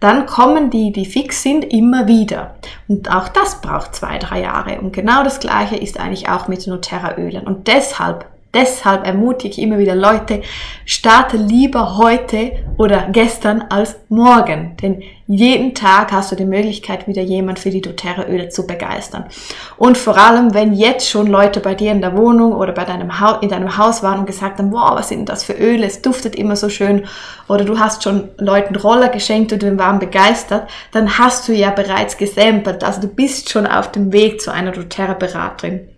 dann 0.00 0.26
kommen 0.26 0.70
die, 0.70 0.92
die 0.92 1.06
fix 1.06 1.42
sind, 1.42 1.64
immer 1.64 2.06
wieder. 2.06 2.56
Und 2.88 3.10
auch 3.10 3.28
das 3.28 3.60
braucht 3.60 3.94
zwei, 3.94 4.18
drei 4.18 4.40
Jahre. 4.40 4.80
Und 4.80 4.92
genau 4.92 5.22
das 5.24 5.40
Gleiche 5.40 5.76
ist 5.76 6.00
eigentlich 6.00 6.28
auch 6.28 6.48
mit 6.48 6.66
Noterra-Ölen. 6.66 7.46
Und 7.46 7.68
deshalb 7.68 8.26
Deshalb 8.54 9.04
ermutige 9.04 9.52
ich 9.52 9.58
immer 9.58 9.78
wieder 9.78 9.96
Leute, 9.96 10.42
starte 10.84 11.36
lieber 11.36 11.98
heute 11.98 12.52
oder 12.78 13.08
gestern 13.10 13.64
als 13.68 13.96
morgen. 14.08 14.76
Denn 14.80 15.02
jeden 15.26 15.74
Tag 15.74 16.12
hast 16.12 16.30
du 16.30 16.36
die 16.36 16.44
Möglichkeit, 16.44 17.08
wieder 17.08 17.22
jemand 17.22 17.58
für 17.58 17.70
die 17.70 17.80
doTERRA-Öle 17.80 18.50
zu 18.50 18.66
begeistern. 18.66 19.24
Und 19.76 19.98
vor 19.98 20.18
allem, 20.18 20.54
wenn 20.54 20.72
jetzt 20.72 21.08
schon 21.08 21.26
Leute 21.26 21.60
bei 21.60 21.74
dir 21.74 21.92
in 21.92 22.00
der 22.00 22.16
Wohnung 22.16 22.52
oder 22.52 22.72
bei 22.72 22.84
deinem 22.84 23.20
Haus, 23.20 23.38
in 23.42 23.48
deinem 23.48 23.76
Haus 23.76 24.02
waren 24.02 24.20
und 24.20 24.26
gesagt 24.26 24.58
haben, 24.58 24.70
wow, 24.70 24.92
was 24.94 25.08
sind 25.08 25.28
das 25.28 25.42
für 25.42 25.54
Öle, 25.54 25.86
es 25.86 26.02
duftet 26.02 26.36
immer 26.36 26.56
so 26.56 26.68
schön, 26.68 27.06
oder 27.48 27.64
du 27.64 27.78
hast 27.78 28.02
schon 28.02 28.28
Leuten 28.38 28.76
Roller 28.76 29.08
geschenkt 29.08 29.52
und 29.52 29.62
du 29.62 29.78
waren 29.78 29.98
begeistert, 29.98 30.68
dann 30.92 31.18
hast 31.18 31.48
du 31.48 31.52
ja 31.52 31.70
bereits 31.70 32.16
gesampelt. 32.16 32.84
Also 32.84 33.00
du 33.00 33.08
bist 33.08 33.50
schon 33.50 33.66
auf 33.66 33.90
dem 33.90 34.12
Weg 34.12 34.40
zu 34.40 34.52
einer 34.52 34.72
doTERRA-Beraterin. 34.72 35.88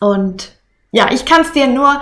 Und 0.00 0.57
ja, 0.90 1.10
ich 1.12 1.24
kann 1.24 1.42
es 1.42 1.52
dir 1.52 1.66
nur, 1.66 2.00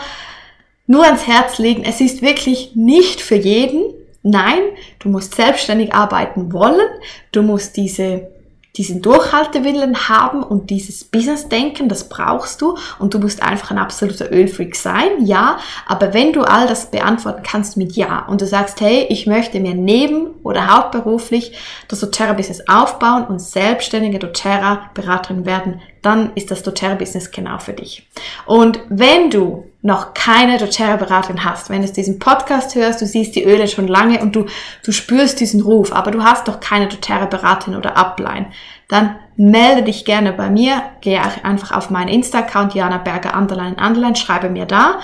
nur 0.86 1.04
ans 1.04 1.26
Herz 1.26 1.58
legen. 1.58 1.84
Es 1.84 2.00
ist 2.00 2.22
wirklich 2.22 2.72
nicht 2.74 3.20
für 3.20 3.36
jeden. 3.36 3.94
Nein, 4.22 4.60
du 4.98 5.08
musst 5.08 5.34
selbstständig 5.34 5.94
arbeiten 5.94 6.52
wollen. 6.52 6.88
Du 7.32 7.42
musst 7.42 7.76
diese 7.76 8.28
diesen 8.76 9.02
Durchhaltewillen 9.02 10.08
haben 10.08 10.42
und 10.42 10.70
dieses 10.70 11.04
Business-Denken, 11.04 11.88
das 11.88 12.08
brauchst 12.08 12.60
du 12.60 12.76
und 12.98 13.14
du 13.14 13.18
musst 13.18 13.42
einfach 13.42 13.70
ein 13.70 13.78
absoluter 13.78 14.30
Ölfreak 14.30 14.76
sein, 14.76 15.24
ja, 15.24 15.58
aber 15.86 16.12
wenn 16.12 16.32
du 16.32 16.42
all 16.42 16.66
das 16.66 16.90
beantworten 16.90 17.42
kannst 17.42 17.76
mit 17.76 17.96
Ja 17.96 18.26
und 18.26 18.40
du 18.40 18.46
sagst, 18.46 18.80
hey, 18.80 19.06
ich 19.08 19.26
möchte 19.26 19.60
mir 19.60 19.74
neben- 19.74 20.28
oder 20.42 20.74
hauptberuflich 20.74 21.56
das 21.88 22.00
doTERRA-Business 22.00 22.68
aufbauen 22.68 23.24
und 23.26 23.40
selbstständige 23.40 24.18
doTERRA-Beraterin 24.18 25.46
werden, 25.46 25.80
dann 26.02 26.32
ist 26.34 26.50
das 26.50 26.62
doTERRA-Business 26.62 27.30
genau 27.30 27.58
für 27.58 27.72
dich. 27.72 28.06
Und 28.44 28.80
wenn 28.88 29.30
du 29.30 29.64
noch 29.86 30.14
keine 30.14 30.58
doTERRA-Beraterin 30.58 31.44
hast, 31.44 31.70
wenn 31.70 31.80
du 31.80 31.90
diesen 31.90 32.18
Podcast 32.18 32.74
hörst, 32.74 33.00
du 33.00 33.06
siehst 33.06 33.36
die 33.36 33.44
Öle 33.44 33.68
schon 33.68 33.86
lange 33.86 34.20
und 34.20 34.34
du, 34.34 34.46
du 34.84 34.92
spürst 34.92 35.38
diesen 35.38 35.62
Ruf, 35.62 35.92
aber 35.92 36.10
du 36.10 36.24
hast 36.24 36.48
doch 36.48 36.58
keine 36.58 36.88
doTERRA-Beraterin 36.88 37.76
oder 37.76 37.96
Upline, 37.96 38.46
dann 38.88 39.16
melde 39.36 39.84
dich 39.84 40.04
gerne 40.04 40.32
bei 40.32 40.50
mir, 40.50 40.82
gehe 41.00 41.20
einfach 41.44 41.70
auf 41.70 41.90
meinen 41.90 42.08
Insta-Account 42.08 42.74
Jana 42.74 42.98
Berger 42.98 43.36
Underline 43.36 43.76
Underline, 43.76 44.16
schreibe 44.16 44.50
mir 44.50 44.66
da 44.66 44.98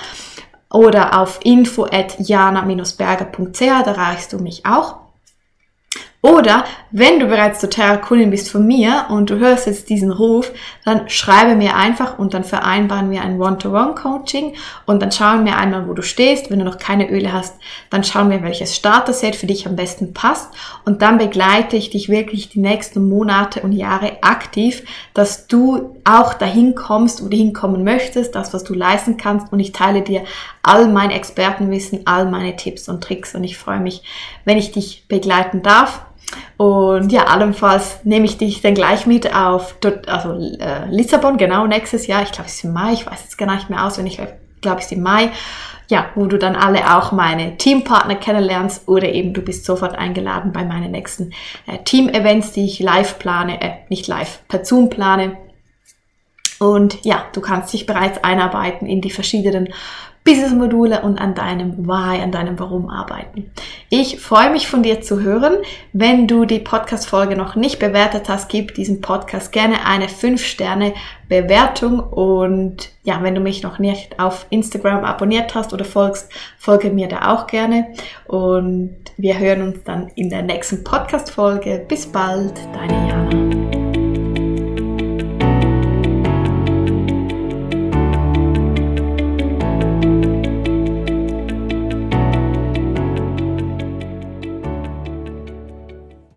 oder 0.69 1.17
auf 1.17 1.39
info 1.43 1.85
at 1.85 2.19
jana-berger.ch, 2.19 3.59
da 3.59 3.81
erreichst 3.83 4.33
du 4.33 4.39
mich 4.39 4.65
auch. 4.65 5.02
Oder 6.25 6.63
wenn 6.89 7.19
du 7.19 7.25
bereits 7.27 7.59
doTERRA-Kundin 7.59 8.29
bist 8.29 8.49
von 8.49 8.65
mir 8.65 9.07
und 9.09 9.29
du 9.29 9.39
hörst 9.39 9.67
jetzt 9.67 9.89
diesen 9.89 10.09
Ruf, 10.09 10.53
dann 10.85 11.09
schreibe 11.09 11.53
mir 11.53 11.75
einfach 11.75 12.17
und 12.17 12.33
dann 12.33 12.45
vereinbaren 12.45 13.11
wir 13.11 13.23
ein 13.23 13.41
One-to-One-Coaching 13.41 14.53
und 14.85 15.01
dann 15.01 15.11
schauen 15.11 15.43
wir 15.43 15.57
einmal, 15.57 15.85
wo 15.89 15.93
du 15.93 16.01
stehst. 16.01 16.49
Wenn 16.49 16.59
du 16.59 16.65
noch 16.65 16.77
keine 16.77 17.09
Öle 17.11 17.33
hast, 17.33 17.55
dann 17.89 18.05
schauen 18.05 18.29
wir, 18.29 18.41
welches 18.41 18.73
Starter-Set 18.73 19.35
für 19.35 19.47
dich 19.47 19.67
am 19.67 19.75
besten 19.75 20.13
passt 20.13 20.49
und 20.85 21.01
dann 21.01 21.17
begleite 21.17 21.75
ich 21.75 21.89
dich 21.89 22.07
wirklich 22.07 22.47
die 22.47 22.61
nächsten 22.61 23.09
Monate 23.09 23.59
und 23.59 23.73
Jahre 23.73 24.19
aktiv, 24.21 24.83
dass 25.13 25.47
du 25.47 25.97
auch 26.05 26.35
dahin 26.35 26.73
kommst, 26.73 27.21
wo 27.21 27.27
du 27.27 27.35
hinkommen 27.35 27.83
möchtest, 27.83 28.33
das, 28.33 28.53
was 28.53 28.63
du 28.63 28.73
leisten 28.73 29.17
kannst 29.17 29.51
und 29.51 29.59
ich 29.59 29.73
teile 29.73 30.03
dir 30.03 30.23
all 30.61 30.87
mein 30.87 31.11
Expertenwissen, 31.11 32.07
all 32.07 32.29
meine 32.29 32.55
Tipps 32.55 32.87
und 32.87 33.03
Tricks 33.03 33.35
und 33.35 33.43
ich 33.43 33.57
freue 33.57 33.81
mich, 33.81 34.03
wenn 34.45 34.57
ich 34.57 34.71
dich 34.71 35.05
begleiten 35.09 35.61
darf. 35.63 36.05
Und 36.57 37.11
ja, 37.11 37.25
allenfalls 37.25 37.99
nehme 38.03 38.25
ich 38.25 38.37
dich 38.37 38.61
dann 38.61 38.73
gleich 38.73 39.05
mit 39.05 39.33
auf 39.33 39.75
also, 40.07 40.33
äh, 40.59 40.85
Lissabon, 40.89 41.37
genau 41.37 41.67
nächstes 41.67 42.07
Jahr. 42.07 42.23
Ich 42.23 42.31
glaube, 42.31 42.47
es 42.47 42.55
ist 42.55 42.63
im 42.63 42.73
Mai, 42.73 42.93
ich 42.93 43.05
weiß 43.05 43.21
jetzt 43.23 43.37
gar 43.37 43.53
nicht 43.53 43.69
mehr 43.69 43.85
aus, 43.85 43.97
wenn 43.97 44.07
ich 44.07 44.19
glaube, 44.61 44.79
es 44.79 44.85
ist 44.85 44.91
im 44.93 45.03
Mai. 45.03 45.31
Ja, 45.89 46.07
wo 46.15 46.25
du 46.25 46.39
dann 46.39 46.55
alle 46.55 46.95
auch 46.97 47.11
meine 47.11 47.57
Teampartner 47.57 48.15
kennenlernst 48.15 48.87
oder 48.87 49.09
eben 49.09 49.33
du 49.33 49.41
bist 49.41 49.65
sofort 49.65 49.95
eingeladen 49.95 50.53
bei 50.53 50.63
meinen 50.63 50.91
nächsten 50.91 51.33
äh, 51.67 51.77
Team-Events, 51.83 52.53
die 52.53 52.65
ich 52.65 52.79
live 52.79 53.19
plane, 53.19 53.61
äh, 53.61 53.71
nicht 53.89 54.07
live, 54.07 54.39
per 54.47 54.63
Zoom 54.63 54.89
plane. 54.89 55.37
Und 56.59 57.03
ja, 57.03 57.25
du 57.33 57.41
kannst 57.41 57.73
dich 57.73 57.85
bereits 57.85 58.23
einarbeiten 58.23 58.87
in 58.87 59.01
die 59.01 59.11
verschiedenen 59.11 59.73
Business-Module 60.23 61.01
und 61.01 61.17
an 61.17 61.35
deinem 61.35 61.85
Why, 61.85 62.21
an 62.21 62.31
deinem 62.31 62.57
Warum 62.59 62.89
arbeiten. 62.89 63.51
Ich 63.89 64.19
freue 64.21 64.51
mich 64.51 64.67
von 64.67 64.83
dir 64.83 65.01
zu 65.01 65.21
hören. 65.21 65.57
Wenn 65.91 66.27
du 66.27 66.45
die 66.45 66.59
Podcast-Folge 66.59 67.35
noch 67.35 67.55
nicht 67.55 67.79
bewertet 67.79 68.29
hast, 68.29 68.49
gib 68.49 68.73
diesem 68.75 69.01
Podcast 69.01 69.51
gerne 69.51 69.85
eine 69.85 70.07
5-Sterne-Bewertung 70.07 71.99
und 71.99 72.89
ja, 73.03 73.21
wenn 73.21 73.35
du 73.35 73.41
mich 73.41 73.63
noch 73.63 73.79
nicht 73.79 74.19
auf 74.19 74.45
Instagram 74.49 75.03
abonniert 75.03 75.55
hast 75.55 75.73
oder 75.73 75.83
folgst, 75.85 76.31
folge 76.57 76.89
mir 76.89 77.09
da 77.09 77.33
auch 77.33 77.47
gerne 77.47 77.87
und 78.25 78.95
wir 79.17 79.37
hören 79.37 79.61
uns 79.61 79.83
dann 79.83 80.09
in 80.15 80.29
der 80.29 80.41
nächsten 80.41 80.83
Podcast-Folge. 80.83 81.85
Bis 81.87 82.05
bald, 82.05 82.53
deine 82.73 83.09
Jana. 83.09 83.62